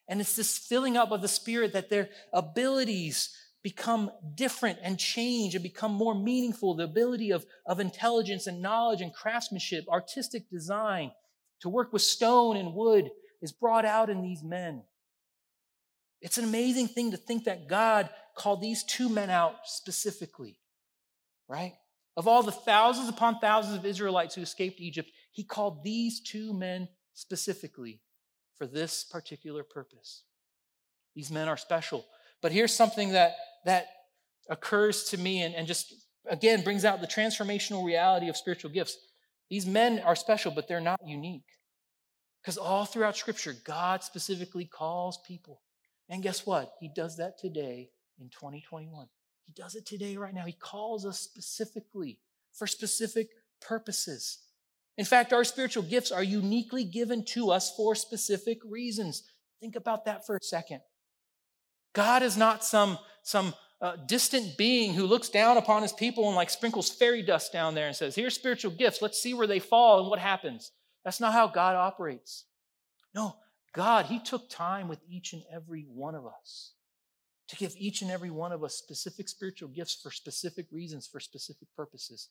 And 0.08 0.20
it's 0.20 0.36
this 0.36 0.56
filling 0.56 0.96
up 0.96 1.10
of 1.10 1.20
the 1.20 1.28
Spirit 1.28 1.74
that 1.74 1.90
their 1.90 2.08
abilities 2.32 3.30
become 3.62 4.10
different 4.34 4.78
and 4.82 4.98
change 4.98 5.54
and 5.54 5.62
become 5.62 5.92
more 5.92 6.14
meaningful. 6.14 6.74
The 6.74 6.84
ability 6.84 7.30
of, 7.30 7.44
of 7.66 7.80
intelligence 7.80 8.46
and 8.46 8.62
knowledge 8.62 9.02
and 9.02 9.12
craftsmanship, 9.12 9.84
artistic 9.90 10.48
design, 10.48 11.10
to 11.60 11.68
work 11.68 11.92
with 11.92 12.02
stone 12.02 12.56
and 12.56 12.72
wood, 12.72 13.10
is 13.40 13.52
brought 13.52 13.84
out 13.84 14.10
in 14.10 14.22
these 14.22 14.42
men. 14.42 14.82
It's 16.20 16.38
an 16.38 16.44
amazing 16.44 16.88
thing 16.88 17.12
to 17.12 17.16
think 17.16 17.44
that 17.44 17.68
God 17.68 18.10
called 18.36 18.60
these 18.60 18.82
two 18.84 19.08
men 19.08 19.30
out 19.30 19.54
specifically, 19.64 20.58
right? 21.48 21.74
Of 22.16 22.26
all 22.26 22.42
the 22.42 22.52
thousands 22.52 23.08
upon 23.08 23.38
thousands 23.38 23.76
of 23.76 23.86
Israelites 23.86 24.34
who 24.34 24.42
escaped 24.42 24.80
Egypt, 24.80 25.10
he 25.32 25.44
called 25.44 25.84
these 25.84 26.20
two 26.20 26.52
men 26.52 26.88
specifically 27.14 28.00
for 28.56 28.66
this 28.66 29.04
particular 29.04 29.62
purpose. 29.62 30.24
These 31.14 31.30
men 31.30 31.48
are 31.48 31.56
special. 31.56 32.04
But 32.42 32.52
here's 32.52 32.74
something 32.74 33.12
that, 33.12 33.32
that 33.64 33.86
occurs 34.48 35.04
to 35.10 35.18
me 35.18 35.42
and, 35.42 35.54
and 35.54 35.66
just, 35.66 35.94
again, 36.28 36.62
brings 36.62 36.84
out 36.84 37.00
the 37.00 37.06
transformational 37.06 37.84
reality 37.84 38.28
of 38.28 38.36
spiritual 38.36 38.70
gifts. 38.70 38.96
These 39.48 39.66
men 39.66 40.00
are 40.00 40.16
special, 40.16 40.50
but 40.50 40.68
they're 40.68 40.80
not 40.80 41.00
unique. 41.06 41.44
Because 42.48 42.56
all 42.56 42.86
throughout 42.86 43.14
Scripture, 43.14 43.54
God 43.62 44.02
specifically 44.02 44.64
calls 44.64 45.18
people. 45.18 45.60
And 46.08 46.22
guess 46.22 46.46
what? 46.46 46.72
He 46.80 46.88
does 46.88 47.18
that 47.18 47.38
today 47.38 47.90
in 48.18 48.30
2021. 48.30 49.06
He 49.44 49.52
does 49.52 49.74
it 49.74 49.84
today, 49.84 50.16
right 50.16 50.32
now. 50.32 50.46
He 50.46 50.54
calls 50.54 51.04
us 51.04 51.20
specifically 51.20 52.20
for 52.54 52.66
specific 52.66 53.28
purposes. 53.60 54.38
In 54.96 55.04
fact, 55.04 55.34
our 55.34 55.44
spiritual 55.44 55.82
gifts 55.82 56.10
are 56.10 56.22
uniquely 56.22 56.84
given 56.84 57.22
to 57.26 57.50
us 57.50 57.76
for 57.76 57.94
specific 57.94 58.60
reasons. 58.64 59.24
Think 59.60 59.76
about 59.76 60.06
that 60.06 60.24
for 60.24 60.34
a 60.36 60.42
second. 60.42 60.80
God 61.92 62.22
is 62.22 62.38
not 62.38 62.64
some, 62.64 62.96
some 63.24 63.52
uh, 63.82 63.96
distant 64.06 64.56
being 64.56 64.94
who 64.94 65.04
looks 65.04 65.28
down 65.28 65.58
upon 65.58 65.82
his 65.82 65.92
people 65.92 66.28
and 66.28 66.34
like 66.34 66.48
sprinkles 66.48 66.88
fairy 66.88 67.20
dust 67.20 67.52
down 67.52 67.74
there 67.74 67.88
and 67.88 67.94
says, 67.94 68.14
Here's 68.14 68.34
spiritual 68.34 68.70
gifts. 68.70 69.02
Let's 69.02 69.20
see 69.20 69.34
where 69.34 69.46
they 69.46 69.58
fall 69.58 70.00
and 70.00 70.08
what 70.08 70.18
happens. 70.18 70.72
That's 71.08 71.20
not 71.20 71.32
how 71.32 71.46
God 71.46 71.74
operates. 71.74 72.44
No, 73.14 73.36
God, 73.72 74.04
He 74.04 74.18
took 74.18 74.50
time 74.50 74.88
with 74.88 75.00
each 75.08 75.32
and 75.32 75.42
every 75.50 75.86
one 75.88 76.14
of 76.14 76.26
us 76.26 76.74
to 77.48 77.56
give 77.56 77.72
each 77.78 78.02
and 78.02 78.10
every 78.10 78.28
one 78.28 78.52
of 78.52 78.62
us 78.62 78.74
specific 78.74 79.26
spiritual 79.26 79.70
gifts 79.70 79.94
for 80.02 80.10
specific 80.10 80.66
reasons, 80.70 81.06
for 81.06 81.18
specific 81.18 81.68
purposes. 81.74 82.28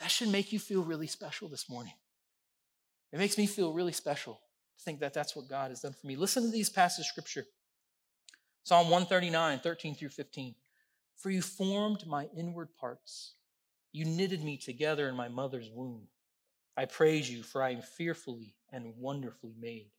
That 0.00 0.10
should 0.10 0.28
make 0.28 0.52
you 0.52 0.58
feel 0.58 0.84
really 0.84 1.06
special 1.06 1.48
this 1.48 1.70
morning. 1.70 1.94
It 3.10 3.18
makes 3.18 3.38
me 3.38 3.46
feel 3.46 3.72
really 3.72 3.92
special 3.92 4.34
to 4.34 4.84
think 4.84 5.00
that 5.00 5.14
that's 5.14 5.34
what 5.34 5.48
God 5.48 5.70
has 5.70 5.80
done 5.80 5.94
for 5.98 6.06
me. 6.06 6.14
Listen 6.14 6.42
to 6.42 6.50
these 6.50 6.68
passages 6.68 7.06
of 7.06 7.10
scripture 7.10 7.46
Psalm 8.64 8.90
139, 8.90 9.60
13 9.60 9.94
through 9.94 10.10
15. 10.10 10.54
For 11.16 11.30
you 11.30 11.40
formed 11.40 12.06
my 12.06 12.28
inward 12.36 12.68
parts, 12.78 13.36
you 13.92 14.04
knitted 14.04 14.44
me 14.44 14.58
together 14.58 15.08
in 15.08 15.16
my 15.16 15.28
mother's 15.28 15.70
womb. 15.72 16.08
I 16.76 16.86
praise 16.86 17.30
you, 17.30 17.42
for 17.42 17.62
I 17.62 17.70
am 17.70 17.82
fearfully 17.82 18.54
and 18.72 18.94
wonderfully 18.98 19.54
made. 19.60 19.90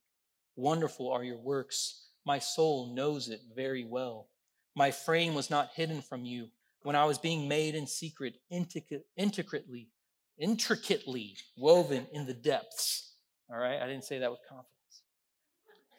Wonderful 0.56 1.12
are 1.12 1.24
your 1.24 1.38
works. 1.38 2.08
My 2.26 2.40
soul 2.40 2.94
knows 2.94 3.30
it 3.30 3.42
very 3.56 3.86
well. 3.86 4.28
My 4.76 4.92
frame 4.92 5.34
was 5.34 5.50
not 5.50 5.72
hidden 5.76 6.02
from 6.02 6.26
you 6.26 6.50
when 6.84 6.96
I 6.96 7.06
was 7.06 7.18
being 7.18 7.48
made 7.48 7.76
in 7.76 7.88
secret, 7.88 8.36
intricately, 8.50 9.90
intricately 10.38 11.36
woven 11.58 12.08
in 12.12 12.26
the 12.26 12.34
depths. 12.34 13.14
All 13.50 13.58
right, 13.58 13.82
I 13.82 13.88
didn't 13.88 14.04
say 14.04 14.20
that 14.20 14.32
with 14.32 14.42
confidence. 14.50 14.72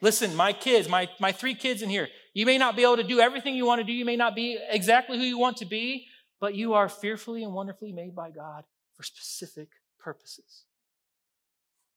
Listen, 0.02 0.36
my 0.36 0.52
kids, 0.52 0.88
my, 0.88 1.08
my 1.20 1.32
three 1.32 1.54
kids 1.54 1.80
in 1.80 1.88
here, 1.88 2.08
you 2.34 2.44
may 2.44 2.58
not 2.58 2.76
be 2.76 2.82
able 2.82 2.98
to 2.98 3.02
do 3.02 3.18
everything 3.18 3.54
you 3.54 3.64
want 3.64 3.80
to 3.80 3.84
do. 3.84 3.92
You 3.92 4.04
may 4.04 4.16
not 4.16 4.34
be 4.34 4.58
exactly 4.68 5.16
who 5.16 5.24
you 5.24 5.38
want 5.38 5.56
to 5.58 5.64
be, 5.64 6.06
but 6.38 6.54
you 6.54 6.74
are 6.74 6.88
fearfully 6.88 7.44
and 7.44 7.54
wonderfully 7.54 7.92
made 7.92 8.14
by 8.14 8.30
God 8.30 8.64
for 8.94 9.02
specific 9.02 9.68
purposes. 9.98 10.65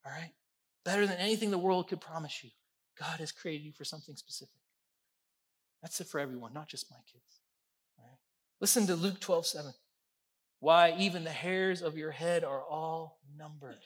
All 0.05 0.11
right? 0.11 0.31
Better 0.85 1.05
than 1.05 1.17
anything 1.17 1.51
the 1.51 1.57
world 1.57 1.87
could 1.87 2.01
promise 2.01 2.43
you. 2.43 2.49
God 2.97 3.19
has 3.19 3.31
created 3.31 3.63
you 3.63 3.71
for 3.71 3.83
something 3.83 4.15
specific. 4.15 4.55
That's 5.81 5.99
it 6.01 6.07
for 6.07 6.19
everyone, 6.19 6.53
not 6.53 6.67
just 6.67 6.91
my 6.91 6.97
kids. 7.11 7.39
Listen 8.61 8.87
to 8.87 8.95
Luke 8.95 9.19
12, 9.19 9.45
7. 9.45 9.73
Why, 10.59 10.93
even 10.97 11.23
the 11.23 11.29
hairs 11.29 11.81
of 11.81 11.97
your 11.97 12.11
head 12.11 12.43
are 12.43 12.61
all 12.61 13.19
numbered. 13.37 13.79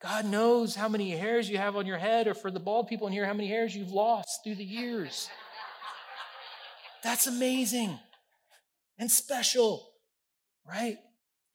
God 0.00 0.26
knows 0.26 0.76
how 0.76 0.88
many 0.88 1.10
hairs 1.10 1.48
you 1.48 1.58
have 1.58 1.74
on 1.74 1.86
your 1.86 1.98
head, 1.98 2.28
or 2.28 2.34
for 2.34 2.50
the 2.50 2.60
bald 2.60 2.86
people 2.86 3.06
in 3.06 3.12
here, 3.12 3.26
how 3.26 3.32
many 3.32 3.48
hairs 3.48 3.74
you've 3.74 3.90
lost 3.90 4.44
through 4.44 4.54
the 4.54 4.64
years. 4.64 5.28
That's 7.02 7.26
amazing 7.26 7.98
and 8.98 9.10
special, 9.10 9.88
right? 10.68 10.98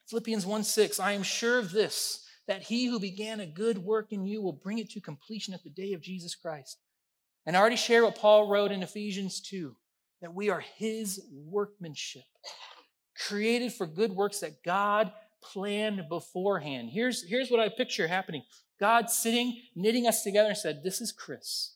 Philippians 0.09 0.45
1 0.45 0.63
6, 0.63 0.99
I 0.99 1.13
am 1.13 1.23
sure 1.23 1.59
of 1.59 1.71
this, 1.71 2.25
that 2.51 2.63
he 2.63 2.85
who 2.85 2.99
began 2.99 3.39
a 3.39 3.45
good 3.45 3.77
work 3.77 4.11
in 4.11 4.25
you 4.25 4.41
will 4.41 4.51
bring 4.51 4.77
it 4.77 4.89
to 4.89 4.99
completion 4.99 5.53
at 5.53 5.63
the 5.63 5.69
day 5.69 5.93
of 5.93 6.01
Jesus 6.01 6.35
Christ. 6.35 6.79
And 7.45 7.55
I 7.55 7.61
already 7.61 7.77
shared 7.77 8.03
what 8.03 8.17
Paul 8.17 8.49
wrote 8.49 8.73
in 8.73 8.83
Ephesians 8.83 9.39
2 9.39 9.73
that 10.21 10.33
we 10.33 10.49
are 10.49 10.59
his 10.59 11.21
workmanship, 11.31 12.25
created 13.25 13.71
for 13.71 13.87
good 13.87 14.11
works 14.11 14.41
that 14.41 14.65
God 14.65 15.13
planned 15.41 16.09
beforehand. 16.09 16.89
Here's, 16.91 17.23
here's 17.23 17.49
what 17.49 17.61
I 17.61 17.69
picture 17.69 18.05
happening 18.05 18.43
God 18.81 19.09
sitting, 19.09 19.61
knitting 19.73 20.05
us 20.05 20.21
together, 20.21 20.49
and 20.49 20.57
said, 20.57 20.83
This 20.83 20.99
is 20.99 21.13
Chris, 21.13 21.75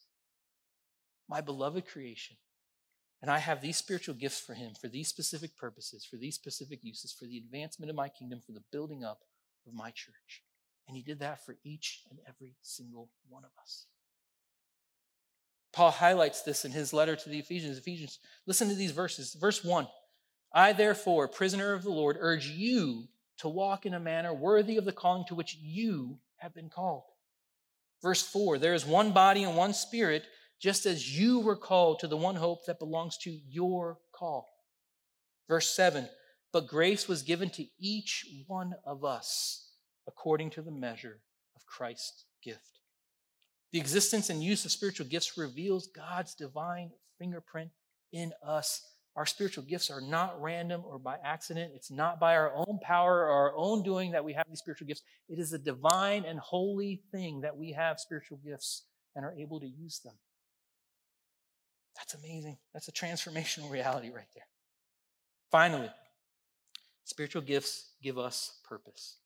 my 1.29 1.39
beloved 1.39 1.87
creation. 1.87 2.35
And 3.21 3.31
I 3.31 3.37
have 3.37 3.61
these 3.61 3.77
spiritual 3.77 4.15
gifts 4.15 4.41
for 4.41 4.55
him 4.55 4.73
for 4.79 4.89
these 4.89 5.07
specific 5.07 5.55
purposes, 5.55 6.03
for 6.03 6.17
these 6.17 6.35
specific 6.35 6.79
uses, 6.83 7.13
for 7.13 7.23
the 7.23 7.37
advancement 7.37 7.89
of 7.89 7.95
my 7.95 8.09
kingdom, 8.09 8.41
for 8.45 8.51
the 8.51 8.63
building 8.73 9.05
up 9.05 9.19
of 9.65 9.73
my 9.73 9.89
church. 9.89 10.43
And 10.87 10.95
he 10.95 11.03
did 11.03 11.19
that 11.19 11.43
for 11.45 11.55
each 11.63 12.03
and 12.09 12.19
every 12.27 12.55
single 12.61 13.09
one 13.27 13.43
of 13.43 13.51
us. 13.61 13.87
Paul 15.73 15.91
highlights 15.91 16.41
this 16.41 16.63
in 16.63 16.71
his 16.71 16.93
letter 16.93 17.15
to 17.15 17.29
the 17.29 17.39
Ephesians. 17.39 17.77
Ephesians, 17.77 18.19
listen 18.45 18.69
to 18.69 18.75
these 18.75 18.91
verses. 18.91 19.35
Verse 19.39 19.63
1 19.63 19.87
I, 20.53 20.71
therefore, 20.71 21.27
prisoner 21.27 21.73
of 21.73 21.83
the 21.83 21.89
Lord, 21.89 22.17
urge 22.19 22.47
you 22.47 23.09
to 23.39 23.49
walk 23.49 23.85
in 23.85 23.93
a 23.93 23.99
manner 23.99 24.33
worthy 24.33 24.77
of 24.77 24.85
the 24.85 24.93
calling 24.93 25.25
to 25.27 25.35
which 25.35 25.57
you 25.61 26.17
have 26.37 26.53
been 26.53 26.69
called. 26.69 27.03
Verse 28.01 28.21
4 28.21 28.57
There 28.57 28.73
is 28.73 28.85
one 28.85 29.11
body 29.11 29.43
and 29.43 29.57
one 29.57 29.73
spirit 29.73 30.23
just 30.61 30.85
as 30.85 31.19
you 31.19 31.41
were 31.41 31.57
called 31.57 31.99
to 31.99 32.07
the 32.07 32.15
one 32.15 32.35
hope 32.35 32.65
that 32.65 32.79
belongs 32.79 33.17
to 33.17 33.37
your 33.49 33.97
call. 34.13 34.47
Verse 35.49 35.75
7 35.75 36.07
But 36.53 36.67
grace 36.67 37.07
was 37.07 37.23
given 37.23 37.49
to 37.51 37.65
each 37.77 38.25
one 38.47 38.75
of 38.85 39.03
us 39.03 39.73
according 40.07 40.49
to 40.51 40.61
the 40.61 40.71
measure 40.71 41.19
of 41.55 41.65
Christ's 41.65 42.25
gift. 42.43 42.79
The 43.71 43.79
existence 43.79 44.29
and 44.29 44.43
use 44.43 44.63
of 44.65 44.71
spiritual 44.71 45.07
gifts 45.07 45.37
reveals 45.37 45.87
God's 45.87 46.33
divine 46.33 46.91
fingerprint 47.19 47.71
in 48.13 48.31
us. 48.45 48.81
Our 49.15 49.25
spiritual 49.25 49.63
gifts 49.63 49.89
are 49.89 50.01
not 50.01 50.41
random 50.41 50.83
or 50.85 50.99
by 50.99 51.17
accident. 51.23 51.71
It's 51.75 51.91
not 51.91 52.19
by 52.19 52.35
our 52.35 52.53
own 52.55 52.79
power 52.81 53.21
or 53.21 53.31
our 53.31 53.53
own 53.55 53.83
doing 53.83 54.11
that 54.11 54.23
we 54.23 54.33
have 54.33 54.45
these 54.47 54.59
spiritual 54.59 54.87
gifts. 54.87 55.03
It 55.29 55.39
is 55.39 55.53
a 55.53 55.57
divine 55.57 56.25
and 56.25 56.39
holy 56.39 57.01
thing 57.11 57.41
that 57.41 57.57
we 57.57 57.71
have 57.71 57.99
spiritual 57.99 58.39
gifts 58.45 58.83
and 59.15 59.25
are 59.25 59.33
able 59.33 59.59
to 59.59 59.67
use 59.67 59.99
them. 59.99 60.13
That's 61.97 62.13
amazing. 62.13 62.57
That's 62.73 62.87
a 62.87 62.91
transformational 62.91 63.71
reality 63.71 64.09
right 64.09 64.27
there. 64.35 64.47
Finally, 65.51 65.89
spiritual 67.05 67.41
gifts 67.41 67.91
give 68.01 68.17
us 68.17 68.59
purpose. 68.67 69.17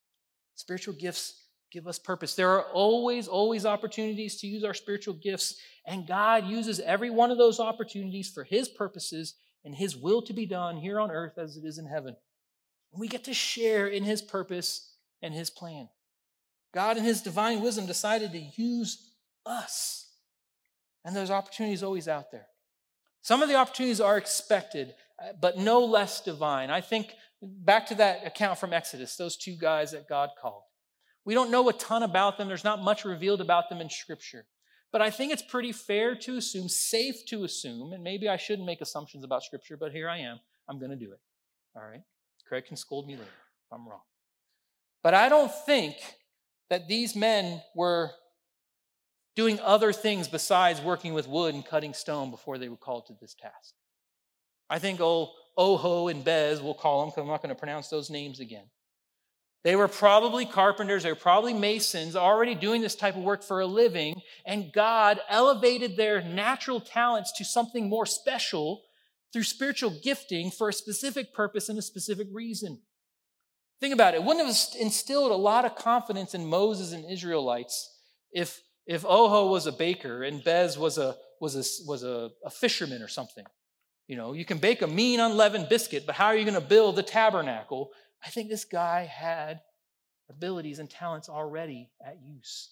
Spiritual 0.60 0.94
gifts 0.96 1.46
give 1.72 1.88
us 1.88 1.98
purpose. 1.98 2.36
There 2.36 2.50
are 2.50 2.64
always, 2.74 3.30
always 3.30 3.66
opportunities 3.66 4.42
to 4.42 4.48
use 4.48 4.66
our 4.66 4.74
spiritual 4.74 5.14
gifts, 5.14 5.56
and 5.86 6.06
God 6.06 6.48
uses 6.48 6.82
every 6.82 7.10
one 7.10 7.32
of 7.32 7.38
those 7.38 7.62
opportunities 7.62 8.30
for 8.30 8.44
His 8.44 8.68
purposes 8.68 9.36
and 9.64 9.74
His 9.74 9.96
will 9.96 10.22
to 10.24 10.34
be 10.34 10.46
done 10.46 10.76
here 10.76 11.00
on 11.00 11.12
earth 11.12 11.38
as 11.38 11.56
it 11.56 11.64
is 11.64 11.78
in 11.78 11.86
heaven. 11.86 12.14
And 12.92 13.00
we 13.00 13.08
get 13.08 13.24
to 13.24 13.34
share 13.34 13.88
in 13.88 14.04
His 14.04 14.22
purpose 14.22 14.92
and 15.22 15.34
His 15.34 15.50
plan. 15.50 15.88
God, 16.74 16.98
in 16.98 17.06
His 17.06 17.22
divine 17.22 17.62
wisdom, 17.62 17.86
decided 17.86 18.34
to 18.34 18.62
use 18.62 19.14
us, 19.46 20.10
and 21.06 21.16
those 21.16 21.32
opportunities 21.32 21.84
always 21.84 22.10
out 22.10 22.34
there. 22.34 22.48
Some 23.22 23.42
of 23.42 23.48
the 23.48 23.56
opportunities 23.56 24.02
are 24.02 24.18
expected, 24.18 24.94
Uh, 25.22 25.34
but 25.40 25.58
no 25.58 25.84
less 25.84 26.22
divine. 26.22 26.70
I 26.70 26.82
think 26.82 27.14
back 27.42 27.88
to 27.88 27.96
that 27.96 28.26
account 28.26 28.60
from 28.60 28.74
Exodus, 28.74 29.16
those 29.16 29.38
two 29.38 29.56
guys 29.60 29.92
that 29.92 30.08
God 30.08 30.30
called. 30.42 30.64
We 31.26 31.34
don't 31.34 31.52
know 31.52 31.68
a 31.70 31.74
ton 31.74 32.04
about 32.04 32.38
them, 32.38 32.48
there's 32.48 32.64
not 32.64 32.82
much 32.82 33.06
revealed 33.06 33.42
about 33.42 33.70
them 33.70 33.82
in 33.82 33.90
Scripture. 33.90 34.46
But 34.92 35.02
I 35.02 35.12
think 35.12 35.32
it's 35.32 35.44
pretty 35.44 35.72
fair 35.72 36.16
to 36.16 36.38
assume, 36.38 36.68
safe 36.68 37.26
to 37.28 37.44
assume, 37.44 37.94
and 37.94 38.04
maybe 38.04 38.28
I 38.28 38.38
shouldn't 38.38 38.66
make 38.66 38.82
assumptions 38.82 39.24
about 39.24 39.44
Scripture, 39.44 39.78
but 39.78 39.92
here 39.92 40.10
I 40.10 40.20
am. 40.20 40.40
I'm 40.68 40.80
going 40.80 40.92
to 40.92 40.98
do 40.98 41.12
it. 41.12 41.20
All 41.76 41.84
right? 41.84 42.02
Craig 42.48 42.66
can 42.66 42.78
scold 42.78 43.06
me 43.06 43.14
later 43.14 43.26
if 43.26 43.72
I'm 43.72 43.88
wrong. 43.88 44.02
But 45.04 45.14
I 45.14 45.30
don't 45.30 45.52
think 45.66 45.96
that 46.70 46.88
these 46.88 47.16
men 47.16 47.62
were 47.76 48.12
doing 49.36 49.60
other 49.60 49.94
things 49.94 50.28
besides 50.28 50.82
working 50.82 51.14
with 51.14 51.28
wood 51.28 51.54
and 51.54 51.66
cutting 51.66 51.94
stone 51.94 52.32
before 52.32 52.58
they 52.58 52.70
were 52.70 52.76
called 52.76 53.06
to 53.08 53.14
this 53.22 53.36
task. 53.36 53.76
I 54.70 54.80
think 54.80 55.00
old 55.00 55.32
Oho 55.58 56.08
and 56.08 56.24
Bez, 56.24 56.62
we'll 56.62 56.74
call 56.74 57.02
them 57.02 57.10
because 57.10 57.22
I'm 57.22 57.28
not 57.28 57.42
going 57.42 57.54
to 57.54 57.60
pronounce 57.60 57.90
those 57.90 58.10
names 58.10 58.40
again. 58.40 58.66
They 59.64 59.76
were 59.76 59.90
probably 59.90 60.46
carpenters, 60.46 61.04
they 61.04 61.12
were 61.12 61.16
probably 61.16 61.54
masons, 61.54 62.16
already 62.16 62.56
doing 62.56 62.82
this 62.82 62.96
type 62.96 63.18
of 63.18 63.24
work 63.24 63.44
for 63.44 63.60
a 63.60 63.66
living, 63.66 64.22
and 64.46 64.72
God 64.74 65.20
elevated 65.28 65.98
their 65.98 66.22
natural 66.22 66.80
talents 66.80 67.34
to 67.38 67.44
something 67.44 67.90
more 67.90 68.06
special 68.06 68.84
through 69.34 69.44
spiritual 69.44 69.94
gifting 70.02 70.50
for 70.50 70.70
a 70.70 70.74
specific 70.74 71.34
purpose 71.34 71.68
and 71.68 71.78
a 71.78 71.82
specific 71.82 72.28
reason. 72.32 72.80
Think 73.82 73.94
about 73.94 74.14
it. 74.14 74.24
Wouldn't 74.24 74.46
have 74.46 74.58
instilled 74.80 75.32
a 75.32 75.36
lot 75.36 75.66
of 75.66 75.76
confidence 75.76 76.34
in 76.34 76.46
Moses 76.46 76.94
and 76.94 77.10
Israelites 77.10 77.98
if 78.32 78.62
if 78.86 79.06
Oho 79.06 79.48
was 79.52 79.68
a 79.68 79.72
baker 79.72 80.24
and 80.24 80.44
Bez 80.44 80.78
was 80.78 80.98
a 80.98 81.16
was 81.40 81.56
a 81.56 81.64
was 81.88 82.04
a, 82.04 82.30
a 82.46 82.50
fisherman 82.50 83.02
or 83.02 83.08
something. 83.08 83.46
You 84.10 84.16
know, 84.16 84.34
you 84.34 84.44
can 84.44 84.58
bake 84.58 84.82
a 84.82 84.88
mean 84.88 85.20
unleavened 85.20 85.70
biscuit, 85.70 86.08
but 86.08 86.16
how 86.16 86.26
are 86.26 86.36
you 86.36 86.44
going 86.44 86.60
to 86.60 86.68
build 86.68 86.96
the 86.96 87.04
tabernacle? 87.04 87.92
I 88.26 88.30
think 88.30 88.50
this 88.50 88.66
guy 88.66 89.06
had 89.06 89.62
abilities 90.32 90.80
and 90.80 90.90
talents 90.90 91.30
already 91.30 91.92
at 92.04 92.18
use. 92.26 92.72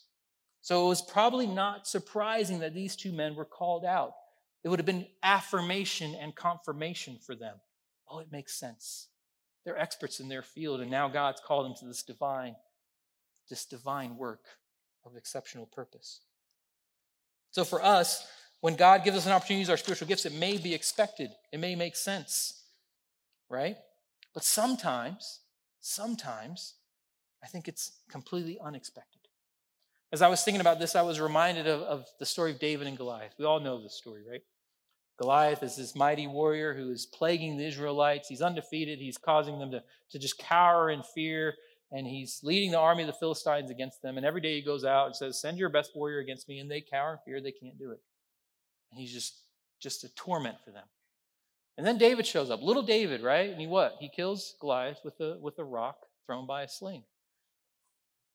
So 0.62 0.88
it 0.88 0.90
was 0.90 1.04
probably 1.04 1.46
not 1.46 1.86
surprising 1.88 2.58
that 2.60 2.74
these 2.74 2.96
two 2.96 3.12
men 3.12 3.36
were 3.36 3.46
called 3.46 3.86
out. 3.86 4.14
It 4.64 4.70
would 4.70 4.80
have 4.80 4.88
been 4.88 5.06
affirmation 5.22 6.16
and 6.20 6.36
confirmation 6.36 7.20
for 7.24 7.36
them. 7.36 7.58
Oh, 8.10 8.18
it 8.18 8.32
makes 8.32 8.60
sense. 8.60 9.10
They're 9.64 9.78
experts 9.78 10.20
in 10.20 10.30
their 10.30 10.42
field, 10.42 10.82
and 10.82 10.90
now 10.90 11.08
God's 11.08 11.40
called 11.40 11.66
them 11.66 11.76
to 11.82 11.86
this 11.86 12.02
divine, 12.02 12.56
this 13.48 13.64
divine 13.66 14.18
work 14.18 14.42
of 15.06 15.16
exceptional 15.16 15.68
purpose. 15.68 16.22
So 17.52 17.64
for 17.64 17.84
us, 17.84 18.28
when 18.62 18.76
God 18.76 19.04
gives 19.04 19.18
us 19.18 19.26
an 19.26 19.32
opportunity 19.32 19.56
to 19.56 19.60
use 19.60 19.70
our 19.70 19.78
spiritual 19.78 20.08
gifts, 20.08 20.26
it 20.26 20.34
may 20.34 20.58
be 20.58 20.74
expected, 20.74 21.32
it 21.52 21.60
may 21.60 21.76
make 21.76 21.96
sense, 21.96 22.64
right? 23.50 23.78
But 24.34 24.44
sometimes, 24.44 25.42
sometimes, 25.80 26.76
I 27.44 27.48
think 27.48 27.68
it's 27.68 27.92
completely 28.10 28.58
unexpected. 28.64 29.22
As 30.12 30.22
I 30.22 30.28
was 30.28 30.44
thinking 30.44 30.62
about 30.62 30.80
this, 30.80 30.96
I 30.96 31.02
was 31.02 31.20
reminded 31.20 31.68
of, 31.68 31.82
of 31.82 32.06
the 32.20 32.26
story 32.26 32.52
of 32.52 32.60
David 32.60 32.88
and 32.88 32.98
Goliath. 32.98 33.34
We 33.38 33.46
all 33.46 33.60
know 33.60 33.82
this 33.82 33.96
story, 33.96 34.24
right? 34.30 34.42
Goliath 35.20 35.64
is 35.64 35.76
this 35.76 35.96
mighty 35.96 36.28
warrior 36.28 36.74
who 36.74 36.92
is 36.92 37.06
plaguing 37.06 37.58
the 37.58 37.66
Israelites. 37.66 38.30
He's 38.30 38.42
undefeated. 38.42 39.00
He's 39.00 39.18
causing 39.18 39.60
them 39.60 39.72
to, 39.72 39.84
to 40.12 40.20
just 40.20 40.38
cower 40.38 40.92
in 40.92 41.04
fear 41.04 41.56
and 41.92 42.06
he's 42.06 42.42
leading 42.44 42.72
the 42.72 42.80
army 42.80 43.04
of 43.04 43.08
the 43.08 43.14
Philistines 43.14 43.72
against 43.72 44.02
them. 44.02 44.18
And 44.18 44.26
every 44.26 44.42
day 44.42 44.56
he 44.56 44.62
goes 44.62 44.84
out 44.84 45.08
and 45.08 45.16
says, 45.16 45.40
Send 45.40 45.58
your 45.58 45.70
best 45.70 45.92
warrior 45.96 46.20
against 46.20 46.50
me. 46.50 46.60
And 46.60 46.70
they 46.70 46.82
cower 46.82 47.14
in 47.14 47.20
fear, 47.26 47.42
they 47.42 47.52
can't 47.52 47.78
do 47.80 47.92
it. 47.92 48.02
And 48.92 49.00
he's 49.00 49.12
just, 49.12 49.36
just 49.80 50.04
a 50.04 50.14
torment 50.16 50.58
for 50.64 50.72
them. 50.72 50.86
And 51.78 51.86
then 51.86 51.98
David 51.98 52.26
shows 52.26 52.50
up, 52.50 52.64
little 52.64 52.84
David, 52.84 53.22
right? 53.22 53.50
And 53.50 53.62
he 53.62 53.68
what? 53.68 53.98
He 54.00 54.10
kills 54.10 54.56
Goliath 54.60 55.00
with 55.04 55.20
a, 55.20 55.38
with 55.40 55.60
a 55.60 55.64
rock 55.64 55.98
thrown 56.26 56.48
by 56.48 56.64
a 56.64 56.68
sling. 56.68 57.04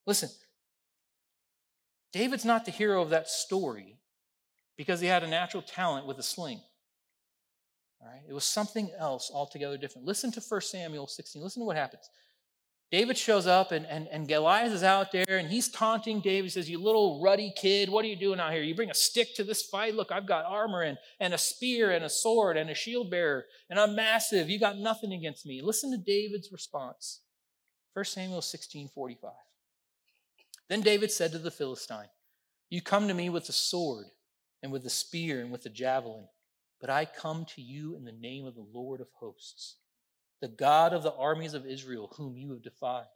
Listen, 0.07 0.29
David's 2.13 2.45
not 2.45 2.65
the 2.65 2.71
hero 2.71 3.03
of 3.03 3.11
that 3.11 3.29
story 3.29 3.97
because 4.77 5.01
he 5.01 5.07
had 5.07 5.23
a 5.23 5.29
natural 5.29 5.63
talent 5.63 6.07
with 6.07 6.19
a 6.19 6.23
sling. 6.23 6.61
All 8.01 8.09
right? 8.09 8.23
It 8.29 8.33
was 8.33 8.45
something 8.45 8.91
else 8.99 9.31
altogether 9.33 9.77
different. 9.77 10.07
Listen 10.07 10.31
to 10.33 10.41
1 10.41 10.61
Samuel 10.61 11.07
16. 11.07 11.43
Listen 11.43 11.63
to 11.63 11.67
what 11.67 11.77
happens. 11.77 12.09
David 12.93 13.17
shows 13.17 13.47
up 13.47 13.73
and, 13.73 13.87
and, 13.87 14.07
and 14.09 14.29
Goliath 14.29 14.71
is 14.71 14.83
out 14.83 15.13
there 15.13 15.25
and 15.39 15.49
he's 15.49 15.71
taunting 15.71 16.21
David. 16.21 16.45
He 16.45 16.51
says, 16.51 16.69
You 16.69 16.79
little 16.79 17.23
ruddy 17.23 17.51
kid, 17.57 17.89
what 17.89 18.05
are 18.05 18.09
you 18.09 18.17
doing 18.17 18.39
out 18.39 18.53
here? 18.53 18.63
You 18.63 18.75
bring 18.75 18.91
a 18.91 18.95
stick 18.95 19.35
to 19.37 19.45
this 19.45 19.63
fight? 19.63 19.95
Look, 19.95 20.13
I've 20.13 20.27
got 20.27 20.45
armor 20.45 20.83
and, 20.83 20.99
and 21.19 21.33
a 21.33 21.39
spear 21.39 21.91
and 21.91 22.05
a 22.05 22.11
sword 22.11 22.59
and 22.59 22.69
a 22.69 22.75
shield 22.75 23.11
bearer, 23.11 23.47
and 23.71 23.81
I'm 23.81 23.97
massive. 23.97 24.51
You 24.51 24.61
got 24.61 24.77
nothing 24.77 25.15
against 25.15 25.47
me. 25.47 25.63
Listen 25.63 25.91
to 25.93 25.97
David's 25.97 26.53
response. 26.53 27.21
1 27.95 28.05
Samuel 28.05 28.43
16 28.43 28.89
45. 28.89 29.31
Then 30.69 30.83
David 30.83 31.11
said 31.11 31.33
to 31.33 31.39
the 31.39 31.51
Philistine, 31.51 32.11
You 32.69 32.83
come 32.83 33.09
to 33.09 33.15
me 33.15 33.31
with 33.31 33.49
a 33.49 33.53
sword 33.53 34.05
and 34.63 34.71
with 34.71 34.85
a 34.85 34.91
spear 34.91 35.41
and 35.41 35.51
with 35.51 35.65
a 35.65 35.71
javelin, 35.71 36.29
but 36.79 36.91
I 36.91 37.07
come 37.07 37.47
to 37.55 37.63
you 37.63 37.97
in 37.97 38.05
the 38.05 38.13
name 38.13 38.45
of 38.45 38.55
the 38.55 38.67
Lord 38.71 39.01
of 39.01 39.09
hosts 39.19 39.77
the 40.43 40.49
God 40.49 40.93
of 40.93 41.05
the 41.05 41.15
armies 41.15 41.55
of 41.55 41.65
Israel, 41.65 42.13
whom 42.17 42.37
you 42.37 42.51
have 42.51 42.63
defied. 42.63 43.07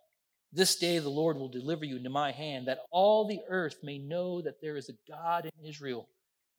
This 0.53 0.77
day 0.77 1.01
the 1.01 1.09
Lord 1.09 1.37
will 1.37 1.49
deliver 1.49 1.85
you 1.85 1.97
into 1.97 2.09
my 2.09 2.31
hand, 2.31 2.69
that 2.69 2.79
all 2.93 3.27
the 3.27 3.41
earth 3.49 3.79
may 3.83 3.99
know 3.99 4.41
that 4.41 4.63
there 4.63 4.77
is 4.77 4.89
a 4.89 5.11
God 5.11 5.45
in 5.45 5.69
Israel, 5.69 6.09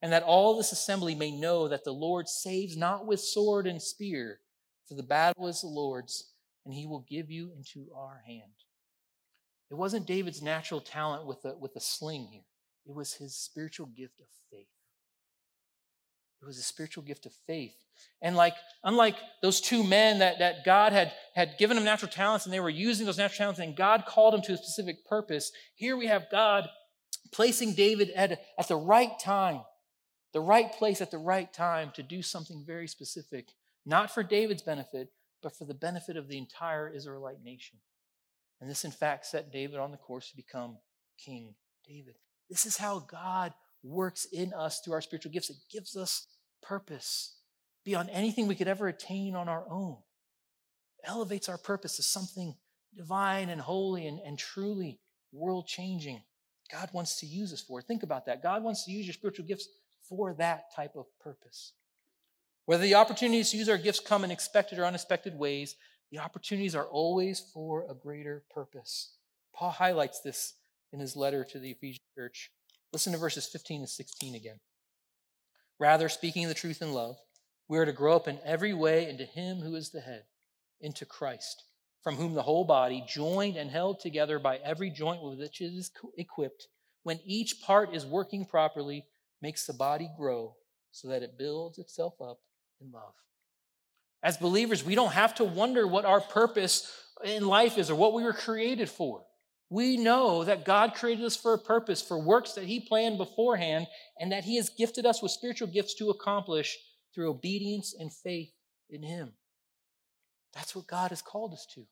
and 0.02 0.12
that 0.12 0.22
all 0.22 0.56
this 0.56 0.70
assembly 0.70 1.14
may 1.14 1.32
know 1.32 1.68
that 1.68 1.84
the 1.84 1.92
Lord 1.92 2.28
saves 2.28 2.76
not 2.76 3.06
with 3.06 3.18
sword 3.18 3.66
and 3.66 3.80
spear, 3.80 4.40
for 4.86 4.94
the 4.94 5.02
battle 5.02 5.48
is 5.48 5.62
the 5.62 5.68
Lord's, 5.68 6.34
and 6.66 6.74
he 6.74 6.86
will 6.86 7.04
give 7.08 7.30
you 7.30 7.50
into 7.56 7.88
our 7.96 8.22
hand. 8.26 8.52
It 9.70 9.74
wasn't 9.74 10.06
David's 10.06 10.42
natural 10.42 10.82
talent 10.82 11.26
with 11.26 11.44
a, 11.46 11.56
with 11.56 11.74
a 11.76 11.80
sling 11.80 12.28
here, 12.30 12.44
it 12.86 12.94
was 12.94 13.14
his 13.14 13.34
spiritual 13.34 13.86
gift 13.86 14.20
of 14.20 14.26
faith. 14.50 14.66
It 16.40 16.46
was 16.46 16.58
a 16.58 16.62
spiritual 16.62 17.02
gift 17.02 17.26
of 17.26 17.32
faith. 17.46 17.74
And 18.22 18.36
like, 18.36 18.54
unlike 18.84 19.16
those 19.42 19.60
two 19.60 19.82
men 19.82 20.20
that, 20.20 20.38
that 20.38 20.64
God 20.64 20.92
had, 20.92 21.12
had 21.34 21.56
given 21.58 21.76
them 21.76 21.84
natural 21.84 22.10
talents 22.10 22.44
and 22.44 22.52
they 22.52 22.60
were 22.60 22.68
using 22.70 23.06
those 23.06 23.18
natural 23.18 23.38
talents 23.38 23.60
and 23.60 23.76
God 23.76 24.04
called 24.06 24.34
them 24.34 24.42
to 24.42 24.52
a 24.52 24.56
specific 24.56 25.04
purpose, 25.06 25.52
here 25.74 25.96
we 25.96 26.06
have 26.06 26.30
God 26.30 26.68
placing 27.32 27.74
David 27.74 28.10
at, 28.10 28.40
at 28.58 28.68
the 28.68 28.76
right 28.76 29.18
time, 29.18 29.62
the 30.32 30.40
right 30.40 30.72
place 30.72 31.00
at 31.00 31.10
the 31.10 31.18
right 31.18 31.52
time 31.52 31.90
to 31.94 32.02
do 32.02 32.22
something 32.22 32.64
very 32.66 32.88
specific, 32.88 33.50
not 33.84 34.12
for 34.12 34.22
David's 34.22 34.62
benefit, 34.62 35.08
but 35.42 35.56
for 35.56 35.64
the 35.64 35.74
benefit 35.74 36.16
of 36.16 36.28
the 36.28 36.38
entire 36.38 36.88
Israelite 36.88 37.42
nation. 37.42 37.78
And 38.60 38.68
this, 38.68 38.84
in 38.84 38.90
fact, 38.90 39.26
set 39.26 39.52
David 39.52 39.78
on 39.78 39.92
the 39.92 39.96
course 39.96 40.30
to 40.30 40.36
become 40.36 40.78
King 41.18 41.54
David. 41.86 42.16
This 42.50 42.66
is 42.66 42.76
how 42.76 43.00
God 43.00 43.52
works 43.82 44.26
in 44.32 44.52
us 44.52 44.80
through 44.80 44.94
our 44.94 45.00
spiritual 45.00 45.32
gifts. 45.32 45.50
It 45.50 45.56
gives 45.70 45.96
us 45.96 46.26
purpose 46.62 47.36
beyond 47.84 48.10
anything 48.12 48.46
we 48.46 48.54
could 48.54 48.68
ever 48.68 48.88
attain 48.88 49.34
on 49.34 49.48
our 49.48 49.64
own. 49.70 49.96
Elevates 51.04 51.48
our 51.48 51.58
purpose 51.58 51.96
to 51.96 52.02
something 52.02 52.54
divine 52.96 53.48
and 53.48 53.60
holy 53.60 54.06
and, 54.06 54.18
and 54.20 54.38
truly 54.38 54.98
world 55.32 55.66
changing. 55.66 56.20
God 56.70 56.90
wants 56.92 57.20
to 57.20 57.26
use 57.26 57.52
us 57.52 57.62
for. 57.62 57.80
Think 57.80 58.02
about 58.02 58.26
that. 58.26 58.42
God 58.42 58.62
wants 58.62 58.84
to 58.84 58.90
use 58.90 59.06
your 59.06 59.14
spiritual 59.14 59.46
gifts 59.46 59.68
for 60.08 60.34
that 60.34 60.74
type 60.74 60.96
of 60.96 61.06
purpose. 61.20 61.72
Whether 62.66 62.82
the 62.82 62.96
opportunities 62.96 63.50
to 63.50 63.56
use 63.56 63.68
our 63.68 63.78
gifts 63.78 64.00
come 64.00 64.24
in 64.24 64.30
expected 64.30 64.78
or 64.78 64.84
unexpected 64.84 65.38
ways, 65.38 65.76
the 66.10 66.18
opportunities 66.18 66.74
are 66.74 66.86
always 66.86 67.40
for 67.40 67.86
a 67.90 67.94
greater 67.94 68.44
purpose. 68.50 69.14
Paul 69.54 69.70
highlights 69.70 70.20
this 70.20 70.54
in 70.92 71.00
his 71.00 71.16
letter 71.16 71.44
to 71.44 71.58
the 71.58 71.70
Ephesian 71.70 72.02
church. 72.14 72.50
Listen 72.92 73.12
to 73.12 73.18
verses 73.18 73.46
15 73.46 73.80
and 73.80 73.88
16 73.88 74.34
again. 74.34 74.60
Rather, 75.78 76.08
speaking 76.08 76.48
the 76.48 76.54
truth 76.54 76.82
in 76.82 76.92
love, 76.92 77.16
we 77.68 77.78
are 77.78 77.84
to 77.84 77.92
grow 77.92 78.16
up 78.16 78.26
in 78.26 78.38
every 78.44 78.72
way 78.72 79.08
into 79.08 79.24
Him 79.24 79.58
who 79.58 79.74
is 79.74 79.90
the 79.90 80.00
head, 80.00 80.24
into 80.80 81.04
Christ, 81.04 81.64
from 82.02 82.16
whom 82.16 82.34
the 82.34 82.42
whole 82.42 82.64
body, 82.64 83.04
joined 83.06 83.56
and 83.56 83.70
held 83.70 84.00
together 84.00 84.38
by 84.38 84.56
every 84.64 84.90
joint 84.90 85.22
with 85.22 85.38
which 85.38 85.60
it 85.60 85.66
is 85.66 85.90
equipped, 86.16 86.68
when 87.02 87.20
each 87.24 87.60
part 87.60 87.94
is 87.94 88.06
working 88.06 88.46
properly, 88.46 89.04
makes 89.42 89.66
the 89.66 89.72
body 89.74 90.08
grow 90.16 90.56
so 90.90 91.08
that 91.08 91.22
it 91.22 91.38
builds 91.38 91.78
itself 91.78 92.14
up 92.20 92.40
in 92.80 92.90
love. 92.90 93.14
As 94.22 94.36
believers, 94.36 94.84
we 94.84 94.94
don't 94.94 95.12
have 95.12 95.34
to 95.36 95.44
wonder 95.44 95.86
what 95.86 96.04
our 96.04 96.20
purpose 96.20 96.90
in 97.24 97.46
life 97.46 97.78
is 97.78 97.90
or 97.90 97.94
what 97.94 98.14
we 98.14 98.24
were 98.24 98.32
created 98.32 98.88
for. 98.88 99.22
We 99.70 99.96
know 99.98 100.44
that 100.44 100.64
God 100.64 100.94
created 100.94 101.24
us 101.24 101.36
for 101.36 101.52
a 101.52 101.58
purpose, 101.58 102.00
for 102.00 102.18
works 102.18 102.52
that 102.54 102.64
He 102.64 102.80
planned 102.80 103.18
beforehand, 103.18 103.86
and 104.18 104.32
that 104.32 104.44
He 104.44 104.56
has 104.56 104.70
gifted 104.70 105.04
us 105.04 105.22
with 105.22 105.32
spiritual 105.32 105.68
gifts 105.68 105.94
to 105.96 106.10
accomplish 106.10 106.78
through 107.14 107.30
obedience 107.30 107.94
and 107.98 108.12
faith 108.12 108.52
in 108.88 109.02
Him. 109.02 109.32
That's 110.54 110.74
what 110.74 110.86
God 110.86 111.10
has 111.10 111.20
called 111.20 111.52
us 111.52 111.66
to. 111.74 111.84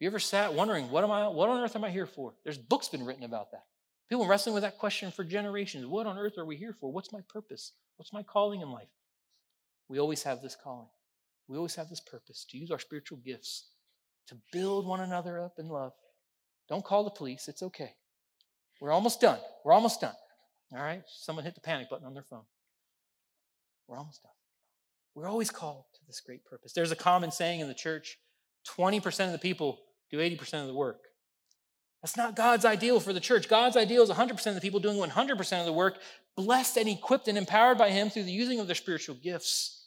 You 0.00 0.08
ever 0.08 0.18
sat 0.18 0.52
wondering, 0.52 0.90
what 0.90 1.04
am 1.04 1.10
I, 1.10 1.28
what 1.28 1.48
on 1.48 1.62
earth 1.62 1.76
am 1.76 1.84
I 1.84 1.90
here 1.90 2.06
for? 2.06 2.34
There's 2.44 2.58
books 2.58 2.88
been 2.88 3.06
written 3.06 3.24
about 3.24 3.52
that. 3.52 3.64
People 4.08 4.26
wrestling 4.26 4.54
with 4.54 4.62
that 4.62 4.78
question 4.78 5.10
for 5.10 5.24
generations. 5.24 5.86
What 5.86 6.06
on 6.06 6.18
earth 6.18 6.38
are 6.38 6.44
we 6.44 6.56
here 6.56 6.74
for? 6.78 6.92
What's 6.92 7.12
my 7.12 7.20
purpose? 7.28 7.72
What's 7.96 8.12
my 8.12 8.22
calling 8.22 8.60
in 8.60 8.70
life? 8.70 8.88
We 9.88 9.98
always 9.98 10.22
have 10.24 10.42
this 10.42 10.56
calling. 10.62 10.88
We 11.48 11.56
always 11.56 11.76
have 11.76 11.88
this 11.88 12.00
purpose 12.00 12.44
to 12.50 12.58
use 12.58 12.70
our 12.70 12.78
spiritual 12.78 13.18
gifts 13.18 13.70
to 14.28 14.36
build 14.52 14.86
one 14.86 15.00
another 15.00 15.40
up 15.40 15.54
in 15.58 15.68
love. 15.68 15.92
Don't 16.68 16.84
call 16.84 17.04
the 17.04 17.10
police. 17.10 17.48
It's 17.48 17.62
okay. 17.62 17.94
We're 18.80 18.92
almost 18.92 19.20
done. 19.20 19.38
We're 19.64 19.72
almost 19.72 20.00
done. 20.00 20.14
All 20.72 20.82
right? 20.82 21.02
Someone 21.06 21.44
hit 21.44 21.54
the 21.54 21.60
panic 21.60 21.88
button 21.88 22.06
on 22.06 22.14
their 22.14 22.22
phone. 22.22 22.44
We're 23.86 23.98
almost 23.98 24.22
done. 24.22 24.32
We're 25.14 25.28
always 25.28 25.50
called 25.50 25.84
to 25.94 26.00
this 26.06 26.20
great 26.20 26.44
purpose. 26.44 26.72
There's 26.72 26.92
a 26.92 26.96
common 26.96 27.30
saying 27.30 27.60
in 27.60 27.68
the 27.68 27.74
church 27.74 28.18
20% 28.76 29.26
of 29.26 29.32
the 29.32 29.38
people 29.38 29.78
do 30.10 30.18
80% 30.18 30.60
of 30.60 30.66
the 30.66 30.74
work. 30.74 30.98
That's 32.02 32.16
not 32.16 32.36
God's 32.36 32.64
ideal 32.64 33.00
for 33.00 33.12
the 33.12 33.20
church. 33.20 33.48
God's 33.48 33.76
ideal 33.76 34.02
is 34.02 34.10
100% 34.10 34.46
of 34.46 34.54
the 34.54 34.60
people 34.60 34.80
doing 34.80 34.98
100% 34.98 35.60
of 35.60 35.66
the 35.66 35.72
work, 35.72 35.98
blessed 36.36 36.76
and 36.76 36.88
equipped 36.88 37.28
and 37.28 37.38
empowered 37.38 37.78
by 37.78 37.90
Him 37.90 38.10
through 38.10 38.24
the 38.24 38.32
using 38.32 38.60
of 38.60 38.66
their 38.66 38.76
spiritual 38.76 39.16
gifts. 39.16 39.86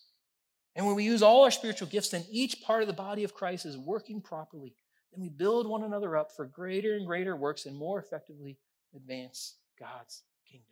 And 0.76 0.86
when 0.86 0.96
we 0.96 1.04
use 1.04 1.22
all 1.22 1.44
our 1.44 1.52
spiritual 1.52 1.88
gifts, 1.88 2.10
then 2.10 2.26
each 2.32 2.62
part 2.62 2.82
of 2.82 2.88
the 2.88 2.94
body 2.94 3.24
of 3.24 3.34
Christ 3.34 3.66
is 3.66 3.78
working 3.78 4.22
properly. 4.22 4.76
Then 5.12 5.22
we 5.22 5.30
build 5.30 5.68
one 5.68 5.84
another 5.84 6.16
up 6.18 6.32
for 6.36 6.46
greater 6.46 6.96
and 6.96 7.06
greater 7.06 7.36
works 7.36 7.66
and 7.66 7.76
more 7.76 8.00
effectively 8.00 8.58
advance 8.96 9.56
God's 9.80 10.24
kingdom. 10.50 10.68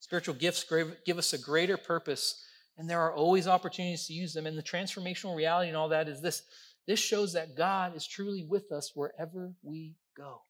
Spiritual 0.00 0.34
gifts 0.34 0.64
give 1.04 1.18
us 1.18 1.32
a 1.32 1.38
greater 1.38 1.76
purpose, 1.76 2.44
and 2.78 2.88
there 2.88 3.00
are 3.00 3.12
always 3.12 3.48
opportunities 3.48 4.06
to 4.06 4.12
use 4.12 4.32
them. 4.32 4.46
And 4.46 4.56
the 4.56 4.62
transformational 4.62 5.36
reality 5.36 5.68
and 5.68 5.76
all 5.76 5.88
that 5.88 6.08
is 6.08 6.20
this 6.20 6.42
this 6.86 7.00
shows 7.00 7.32
that 7.32 7.56
God 7.56 7.96
is 7.96 8.06
truly 8.06 8.44
with 8.44 8.70
us 8.70 8.92
wherever 8.94 9.52
we 9.62 9.96
go. 10.16 10.42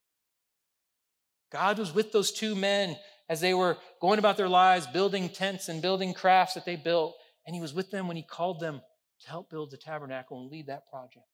God 1.51 1.79
was 1.79 1.93
with 1.93 2.11
those 2.11 2.31
two 2.31 2.55
men 2.55 2.95
as 3.29 3.41
they 3.41 3.53
were 3.53 3.77
going 3.99 4.19
about 4.19 4.37
their 4.37 4.49
lives, 4.49 4.85
building 4.85 5.29
tents 5.29 5.69
and 5.69 5.81
building 5.81 6.13
crafts 6.13 6.53
that 6.53 6.65
they 6.65 6.75
built. 6.75 7.15
And 7.45 7.55
He 7.55 7.61
was 7.61 7.73
with 7.73 7.89
them 7.89 8.07
when 8.07 8.17
He 8.17 8.23
called 8.23 8.59
them 8.59 8.81
to 9.21 9.29
help 9.29 9.49
build 9.49 9.71
the 9.71 9.77
tabernacle 9.77 10.39
and 10.39 10.51
lead 10.51 10.67
that 10.67 10.87
project. 10.89 11.25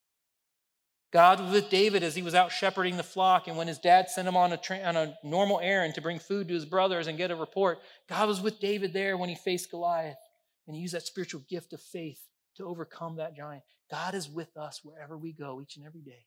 God 1.13 1.39
was 1.39 1.52
with 1.54 1.69
David 1.69 2.02
as 2.02 2.15
he 2.15 2.23
was 2.23 2.34
out 2.34 2.52
shepherding 2.52 2.97
the 2.97 3.04
flock, 3.04 3.47
and 3.47 3.56
when 3.56 3.67
his 3.67 3.78
dad 3.78 4.10
sent 4.10 4.28
him 4.28 4.36
on 4.36 4.52
a, 4.52 4.58
tra- 4.58 4.82
on 4.82 4.97
a 4.97 5.15
normal 5.23 5.60
errand 5.62 5.93
to 5.93 6.02
bring 6.02 6.17
food 6.17 6.47
to 6.47 6.56
his 6.56 6.65
brothers 6.65 7.06
and 7.06 7.19
get 7.19 7.30
a 7.30 7.36
report, 7.36 7.82
God 8.10 8.28
was 8.28 8.41
with 8.41 8.60
David 8.60 8.93
there 8.93 9.15
when 9.15 9.30
he 9.30 9.36
faced 9.36 9.69
Goliath, 9.69 10.17
and 10.65 10.76
he 10.76 10.82
used 10.82 10.95
that 10.95 11.06
spiritual 11.06 11.43
gift 11.47 11.71
of 11.71 11.82
faith 11.82 12.19
to 12.58 12.65
overcome 12.65 13.17
that 13.17 13.38
giant. 13.38 13.62
God 13.91 14.15
is 14.15 14.28
with 14.28 14.58
us 14.58 14.82
wherever 14.84 15.15
we 15.15 15.34
go 15.34 15.62
each 15.62 15.78
and 15.78 15.86
every 15.86 16.02
day. 16.02 16.26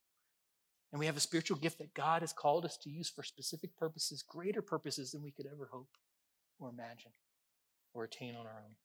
And 0.93 1.01
we 1.01 1.07
have 1.07 1.17
a 1.17 1.21
spiritual 1.21 1.57
gift 1.57 1.79
that 1.79 1.93
God 1.93 2.23
has 2.23 2.33
called 2.33 2.65
us 2.65 2.77
to 2.85 2.89
use 2.89 3.09
for 3.09 3.25
specific 3.25 3.77
purposes, 3.77 4.23
greater 4.23 4.63
purposes 4.63 5.11
than 5.11 5.21
we 5.21 5.33
could 5.33 5.47
ever 5.47 5.69
hope 5.73 5.91
or 6.61 6.69
imagine 6.69 7.11
or 7.93 8.05
attain 8.05 8.37
on 8.37 8.47
our 8.47 8.63
own. 8.65 8.77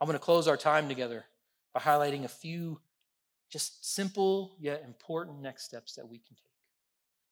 I'm 0.00 0.08
going 0.08 0.18
to 0.18 0.24
close 0.24 0.48
our 0.48 0.56
time 0.56 0.88
together 0.88 1.26
by 1.72 1.80
highlighting 1.80 2.24
a 2.24 2.28
few 2.28 2.80
just 3.50 3.94
simple 3.94 4.56
yet 4.60 4.82
important 4.86 5.40
next 5.40 5.64
steps 5.64 5.94
that 5.94 6.08
we 6.08 6.18
can 6.18 6.36
take 6.36 6.50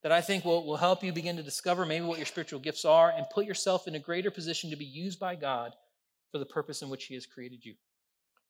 that 0.01 0.11
I 0.11 0.21
think 0.21 0.45
will, 0.45 0.65
will 0.65 0.77
help 0.77 1.03
you 1.03 1.11
begin 1.11 1.37
to 1.37 1.43
discover 1.43 1.85
maybe 1.85 2.05
what 2.05 2.17
your 2.17 2.25
spiritual 2.25 2.59
gifts 2.59 2.85
are 2.85 3.11
and 3.15 3.25
put 3.29 3.45
yourself 3.45 3.87
in 3.87 3.95
a 3.95 3.99
greater 3.99 4.31
position 4.31 4.69
to 4.69 4.75
be 4.75 4.85
used 4.85 5.19
by 5.19 5.35
God 5.35 5.73
for 6.31 6.37
the 6.37 6.45
purpose 6.45 6.81
in 6.81 6.89
which 6.89 7.05
He 7.05 7.15
has 7.15 7.25
created 7.25 7.65
you. 7.65 7.73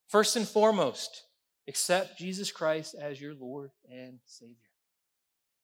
First 0.08 0.36
and 0.36 0.48
foremost, 0.48 1.24
accept 1.68 2.18
Jesus 2.18 2.52
Christ 2.52 2.96
as 3.00 3.20
your 3.20 3.34
Lord 3.34 3.72
and 3.90 4.20
Savior. 4.26 4.56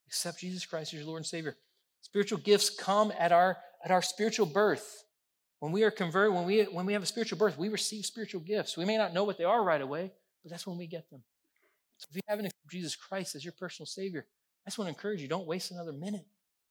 Accept 0.07 0.39
Jesus 0.39 0.65
Christ 0.65 0.93
as 0.93 0.99
your 0.99 1.07
Lord 1.07 1.19
and 1.19 1.25
Savior. 1.25 1.55
Spiritual 2.01 2.39
gifts 2.39 2.69
come 2.69 3.11
at 3.17 3.31
our, 3.31 3.57
at 3.83 3.91
our 3.91 4.01
spiritual 4.01 4.45
birth. 4.45 5.03
When 5.59 5.71
we 5.71 5.83
are 5.83 5.91
converted, 5.91 6.35
when 6.35 6.45
we, 6.45 6.63
when 6.63 6.85
we 6.85 6.93
have 6.93 7.03
a 7.03 7.07
spiritual 7.07 7.39
birth, 7.39 7.57
we 7.57 7.69
receive 7.69 8.05
spiritual 8.05 8.41
gifts. 8.41 8.77
We 8.77 8.85
may 8.85 8.97
not 8.97 9.13
know 9.13 9.23
what 9.23 9.37
they 9.37 9.43
are 9.43 9.63
right 9.63 9.81
away, 9.81 10.11
but 10.43 10.51
that's 10.51 10.67
when 10.67 10.77
we 10.77 10.85
get 10.85 11.09
them. 11.09 11.23
If 11.97 12.15
you 12.15 12.21
haven't 12.27 12.45
accepted 12.45 12.71
Jesus 12.71 12.95
Christ 12.95 13.35
as 13.35 13.43
your 13.43 13.53
personal 13.53 13.87
Savior, 13.87 14.25
I 14.65 14.69
just 14.69 14.77
want 14.77 14.87
to 14.87 14.95
encourage 14.95 15.21
you 15.21 15.27
don't 15.27 15.47
waste 15.47 15.71
another 15.71 15.93
minute. 15.93 16.25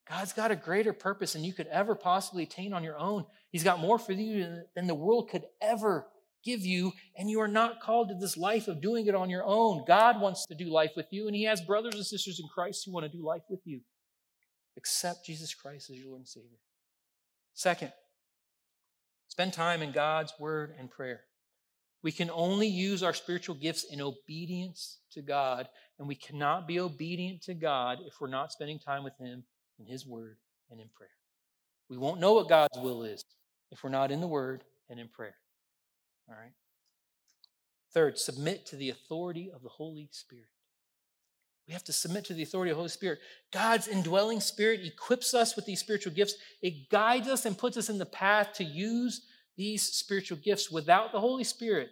God's 0.08 0.32
got 0.32 0.50
a 0.50 0.56
greater 0.56 0.92
purpose 0.92 1.32
than 1.32 1.44
you 1.44 1.54
could 1.54 1.66
ever 1.68 1.94
possibly 1.94 2.42
attain 2.42 2.74
on 2.74 2.84
your 2.84 2.98
own. 2.98 3.24
He's 3.50 3.64
got 3.64 3.80
more 3.80 3.98
for 3.98 4.12
you 4.12 4.62
than 4.74 4.86
the 4.86 4.94
world 4.94 5.30
could 5.30 5.44
ever 5.62 6.06
give 6.44 6.60
you, 6.60 6.92
and 7.16 7.30
you 7.30 7.40
are 7.40 7.48
not 7.48 7.80
called 7.80 8.10
to 8.10 8.14
this 8.14 8.36
life 8.36 8.68
of 8.68 8.82
doing 8.82 9.06
it 9.06 9.14
on 9.14 9.30
your 9.30 9.44
own. 9.44 9.84
God 9.86 10.20
wants 10.20 10.44
to 10.46 10.54
do 10.54 10.66
life 10.66 10.92
with 10.94 11.06
you, 11.10 11.26
and 11.26 11.34
He 11.34 11.44
has 11.44 11.62
brothers 11.62 11.94
and 11.94 12.04
sisters 12.04 12.38
in 12.38 12.46
Christ 12.48 12.84
who 12.84 12.92
want 12.92 13.10
to 13.10 13.16
do 13.16 13.24
life 13.24 13.44
with 13.48 13.60
you. 13.64 13.80
Accept 14.76 15.24
Jesus 15.24 15.54
Christ 15.54 15.88
as 15.88 15.96
your 15.96 16.08
Lord 16.08 16.20
and 16.20 16.28
Savior. 16.28 16.58
Second, 17.54 17.92
spend 19.28 19.54
time 19.54 19.80
in 19.80 19.92
God's 19.92 20.34
Word 20.38 20.74
and 20.78 20.90
prayer. 20.90 21.22
We 22.04 22.12
can 22.12 22.30
only 22.30 22.68
use 22.68 23.02
our 23.02 23.14
spiritual 23.14 23.54
gifts 23.54 23.84
in 23.90 24.02
obedience 24.02 24.98
to 25.12 25.22
God, 25.22 25.66
and 25.98 26.06
we 26.06 26.14
cannot 26.14 26.68
be 26.68 26.78
obedient 26.78 27.40
to 27.44 27.54
God 27.54 27.98
if 28.06 28.20
we're 28.20 28.28
not 28.28 28.52
spending 28.52 28.78
time 28.78 29.04
with 29.04 29.16
Him 29.18 29.42
in 29.78 29.86
His 29.86 30.06
Word 30.06 30.36
and 30.70 30.80
in 30.80 30.88
prayer. 30.94 31.08
We 31.88 31.96
won't 31.96 32.20
know 32.20 32.34
what 32.34 32.50
God's 32.50 32.78
will 32.78 33.04
is 33.04 33.24
if 33.72 33.82
we're 33.82 33.88
not 33.88 34.10
in 34.10 34.20
the 34.20 34.28
Word 34.28 34.64
and 34.90 35.00
in 35.00 35.08
prayer. 35.08 35.36
All 36.28 36.34
right? 36.34 36.52
Third, 37.94 38.18
submit 38.18 38.66
to 38.66 38.76
the 38.76 38.90
authority 38.90 39.50
of 39.50 39.62
the 39.62 39.70
Holy 39.70 40.10
Spirit. 40.12 40.48
We 41.66 41.72
have 41.72 41.84
to 41.84 41.92
submit 41.94 42.26
to 42.26 42.34
the 42.34 42.42
authority 42.42 42.70
of 42.70 42.76
the 42.76 42.80
Holy 42.80 42.90
Spirit. 42.90 43.20
God's 43.50 43.88
indwelling 43.88 44.40
spirit 44.40 44.80
equips 44.84 45.32
us 45.32 45.56
with 45.56 45.64
these 45.64 45.80
spiritual 45.80 46.12
gifts. 46.12 46.34
It 46.60 46.90
guides 46.90 47.28
us 47.28 47.46
and 47.46 47.56
puts 47.56 47.78
us 47.78 47.88
in 47.88 47.96
the 47.96 48.04
path 48.04 48.52
to 48.54 48.64
use 48.64 49.22
these 49.56 49.82
spiritual 49.82 50.38
gifts. 50.38 50.70
Without 50.70 51.12
the 51.12 51.20
Holy 51.20 51.44
Spirit, 51.44 51.90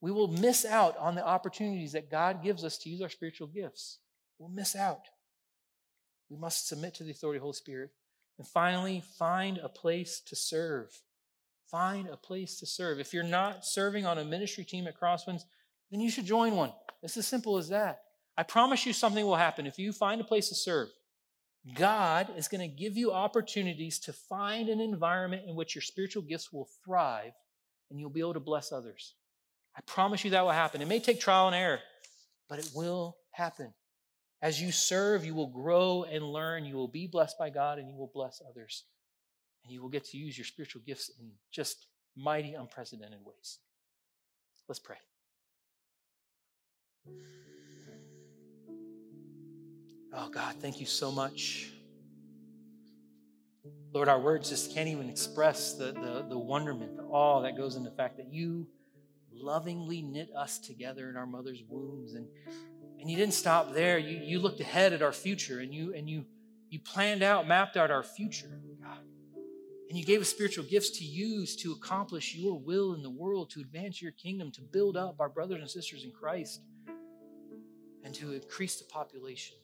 we 0.00 0.10
will 0.10 0.28
miss 0.28 0.64
out 0.64 0.96
on 0.98 1.14
the 1.14 1.24
opportunities 1.24 1.92
that 1.92 2.10
God 2.10 2.42
gives 2.42 2.64
us 2.64 2.78
to 2.78 2.90
use 2.90 3.00
our 3.00 3.08
spiritual 3.08 3.46
gifts. 3.46 3.98
We'll 4.38 4.50
miss 4.50 4.74
out. 4.74 5.06
We 6.28 6.36
must 6.36 6.66
submit 6.66 6.94
to 6.94 7.04
the 7.04 7.10
authority 7.10 7.36
of 7.36 7.42
the 7.42 7.44
Holy 7.44 7.54
Spirit. 7.54 7.90
And 8.38 8.46
finally, 8.46 9.02
find 9.18 9.58
a 9.58 9.68
place 9.68 10.20
to 10.26 10.34
serve. 10.34 10.88
Find 11.70 12.08
a 12.08 12.16
place 12.16 12.58
to 12.60 12.66
serve. 12.66 12.98
If 12.98 13.14
you're 13.14 13.22
not 13.22 13.64
serving 13.64 14.04
on 14.04 14.18
a 14.18 14.24
ministry 14.24 14.64
team 14.64 14.86
at 14.86 14.98
Crosswinds, 14.98 15.42
then 15.90 16.00
you 16.00 16.10
should 16.10 16.26
join 16.26 16.56
one. 16.56 16.72
It's 17.02 17.16
as 17.16 17.26
simple 17.26 17.56
as 17.56 17.68
that. 17.68 18.00
I 18.36 18.42
promise 18.42 18.86
you 18.86 18.92
something 18.92 19.24
will 19.24 19.36
happen 19.36 19.66
if 19.66 19.78
you 19.78 19.92
find 19.92 20.20
a 20.20 20.24
place 20.24 20.48
to 20.48 20.54
serve. 20.54 20.88
God 21.76 22.28
is 22.36 22.48
going 22.48 22.60
to 22.60 22.76
give 22.76 22.96
you 22.96 23.12
opportunities 23.12 24.00
to 24.00 24.12
find 24.12 24.68
an 24.68 24.80
environment 24.80 25.44
in 25.46 25.54
which 25.54 25.74
your 25.74 25.82
spiritual 25.82 26.22
gifts 26.22 26.52
will 26.52 26.68
thrive 26.84 27.32
and 27.90 28.00
you'll 28.00 28.10
be 28.10 28.20
able 28.20 28.34
to 28.34 28.40
bless 28.40 28.72
others. 28.72 29.14
I 29.76 29.80
promise 29.82 30.24
you 30.24 30.32
that 30.32 30.42
will 30.42 30.50
happen. 30.50 30.82
It 30.82 30.88
may 30.88 30.98
take 30.98 31.20
trial 31.20 31.46
and 31.46 31.56
error, 31.56 31.78
but 32.48 32.58
it 32.58 32.70
will 32.74 33.16
happen. 33.30 33.72
As 34.42 34.60
you 34.60 34.72
serve, 34.72 35.24
you 35.24 35.34
will 35.34 35.46
grow 35.46 36.02
and 36.02 36.24
learn. 36.24 36.64
You 36.64 36.74
will 36.74 36.88
be 36.88 37.06
blessed 37.06 37.38
by 37.38 37.50
God 37.50 37.78
and 37.78 37.88
you 37.88 37.96
will 37.96 38.10
bless 38.12 38.42
others 38.48 38.84
and 39.62 39.72
you 39.72 39.80
will 39.80 39.88
get 39.88 40.04
to 40.06 40.16
use 40.16 40.36
your 40.36 40.44
spiritual 40.44 40.82
gifts 40.84 41.10
in 41.20 41.30
just 41.52 41.86
mighty, 42.16 42.54
unprecedented 42.54 43.20
ways. 43.24 43.58
Let's 44.68 44.80
pray. 44.80 44.96
Oh, 50.14 50.28
God, 50.28 50.56
thank 50.60 50.80
you 50.80 50.86
so 50.86 51.10
much. 51.10 51.70
Lord, 53.92 54.08
our 54.08 54.20
words 54.20 54.48
just 54.48 54.74
can't 54.74 54.88
even 54.88 55.08
express 55.08 55.74
the, 55.74 55.92
the, 55.92 56.26
the 56.28 56.38
wonderment, 56.38 56.96
the 56.96 57.04
awe 57.04 57.42
that 57.42 57.56
goes 57.56 57.76
in 57.76 57.82
the 57.82 57.90
fact 57.90 58.16
that 58.18 58.32
you 58.32 58.66
lovingly 59.32 60.02
knit 60.02 60.30
us 60.36 60.58
together 60.58 61.08
in 61.08 61.16
our 61.16 61.26
mother's 61.26 61.62
wombs. 61.68 62.14
And, 62.14 62.26
and 63.00 63.10
you 63.10 63.16
didn't 63.16 63.34
stop 63.34 63.72
there. 63.72 63.98
You, 63.98 64.18
you 64.22 64.38
looked 64.38 64.60
ahead 64.60 64.92
at 64.92 65.02
our 65.02 65.12
future 65.12 65.60
and 65.60 65.72
you, 65.74 65.94
and 65.94 66.08
you 66.08 66.24
You 66.70 66.80
planned 66.80 67.22
out, 67.22 67.46
mapped 67.46 67.76
out 67.76 67.90
our 67.90 68.02
future, 68.02 68.60
God. 68.82 69.04
And 69.88 69.98
you 69.98 70.06
gave 70.06 70.22
us 70.22 70.30
spiritual 70.30 70.64
gifts 70.64 70.90
to 70.98 71.04
use 71.04 71.54
to 71.56 71.72
accomplish 71.72 72.34
your 72.34 72.58
will 72.58 72.94
in 72.94 73.02
the 73.02 73.10
world, 73.10 73.50
to 73.50 73.60
advance 73.60 74.00
your 74.00 74.12
kingdom, 74.12 74.50
to 74.52 74.62
build 74.62 74.96
up 74.96 75.20
our 75.20 75.28
brothers 75.28 75.60
and 75.60 75.68
sisters 75.68 76.04
in 76.04 76.12
Christ, 76.12 76.62
and 78.04 78.14
to 78.14 78.32
increase 78.32 78.78
the 78.78 78.86
population 78.86 79.56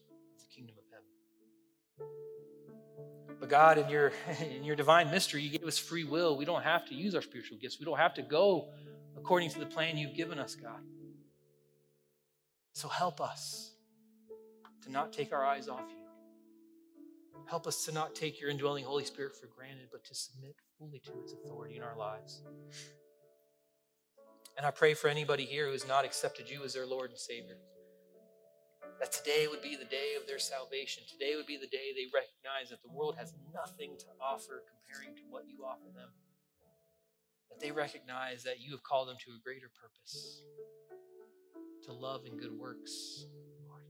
But 3.41 3.49
God, 3.49 3.78
in 3.78 3.89
your 3.89 4.12
in 4.41 4.64
your 4.64 4.76
divine 4.76 5.11
mystery, 5.11 5.43
you 5.43 5.51
gave 5.51 5.66
us 5.66 5.78
free 5.78 6.05
will. 6.05 6.36
We 6.36 6.45
don't 6.45 6.62
have 6.62 6.86
to 6.86 6.95
use 6.95 7.14
our 7.14 7.22
spiritual 7.22 7.59
gifts. 7.59 7.78
We 7.78 7.84
don't 7.84 7.99
have 7.99 8.14
to 8.14 8.22
go 8.22 8.68
according 9.16 9.51
to 9.51 9.59
the 9.59 9.66
plan 9.66 9.97
you've 9.97 10.14
given 10.14 10.39
us, 10.39 10.55
God. 10.55 10.80
So 12.72 12.89
help 12.89 13.20
us 13.20 13.72
to 14.84 14.91
not 14.91 15.12
take 15.12 15.32
our 15.32 15.45
eyes 15.45 15.68
off 15.68 15.84
you. 15.91 15.97
Help 17.47 17.66
us 17.66 17.84
to 17.86 17.93
not 17.93 18.14
take 18.14 18.41
your 18.41 18.51
indwelling 18.51 18.84
Holy 18.84 19.05
Spirit 19.05 19.34
for 19.34 19.47
granted, 19.47 19.89
but 19.91 20.05
to 20.05 20.14
submit 20.14 20.55
fully 20.78 21.01
to 21.01 21.12
its 21.20 21.32
authority 21.32 21.76
in 21.76 21.82
our 21.82 21.97
lives. 21.97 22.43
And 24.57 24.66
I 24.66 24.70
pray 24.70 24.95
for 24.95 25.09
anybody 25.09 25.45
here 25.45 25.66
who 25.66 25.72
has 25.72 25.86
not 25.89 26.05
accepted 26.05 26.51
you 26.51 26.62
as 26.64 26.74
their 26.74 26.86
Lord 26.86 27.11
and 27.11 27.18
Savior. 27.18 27.57
That 29.01 29.13
today 29.13 29.47
would 29.47 29.63
be 29.63 29.77
the 29.77 29.85
day 29.85 30.19
of 30.21 30.27
their 30.27 30.41
salvation. 30.41 31.05
Today 31.09 31.37
would 31.37 31.47
be 31.47 31.57
the 31.57 31.71
day 31.71 31.95
they 31.95 32.11
recognize 32.13 32.71
that 32.71 32.83
the 32.83 32.91
world 32.91 33.15
has 33.17 33.33
nothing 33.55 33.97
to 33.99 34.07
offer 34.21 34.65
comparing 34.67 35.15
to 35.17 35.23
what 35.31 35.47
you 35.47 35.65
offer 35.65 35.87
them. 35.95 36.11
That 37.51 37.61
they 37.61 37.71
recognize 37.71 38.43
that 38.43 38.61
you 38.61 38.73
have 38.73 38.83
called 38.83 39.09
them 39.09 39.17
to 39.25 39.31
a 39.31 39.43
greater 39.43 39.71
purpose, 39.71 40.43
to 41.85 41.93
love 41.93 42.25
and 42.27 42.39
good 42.41 42.53
works, 42.53 43.27
Lord, 43.69 43.83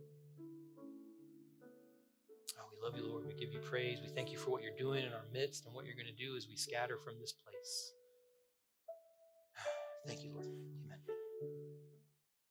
oh, 2.60 2.68
We 2.70 2.84
love 2.84 2.96
you, 2.96 3.10
Lord. 3.10 3.26
We 3.26 3.34
give 3.34 3.52
you 3.52 3.60
praise. 3.60 4.00
We 4.02 4.08
thank 4.08 4.30
you 4.30 4.36
for 4.36 4.50
what 4.50 4.62
you're 4.62 4.76
doing 4.76 5.06
in 5.06 5.12
our 5.12 5.24
midst 5.32 5.64
and 5.64 5.74
what 5.74 5.86
you're 5.86 5.96
going 5.96 6.14
to 6.14 6.24
do 6.24 6.36
as 6.36 6.46
we 6.48 6.56
scatter 6.56 6.98
from 7.02 7.14
this 7.18 7.32
place. 7.32 7.92
Thank 10.06 10.22
you, 10.22 10.32
Lord. 10.34 10.77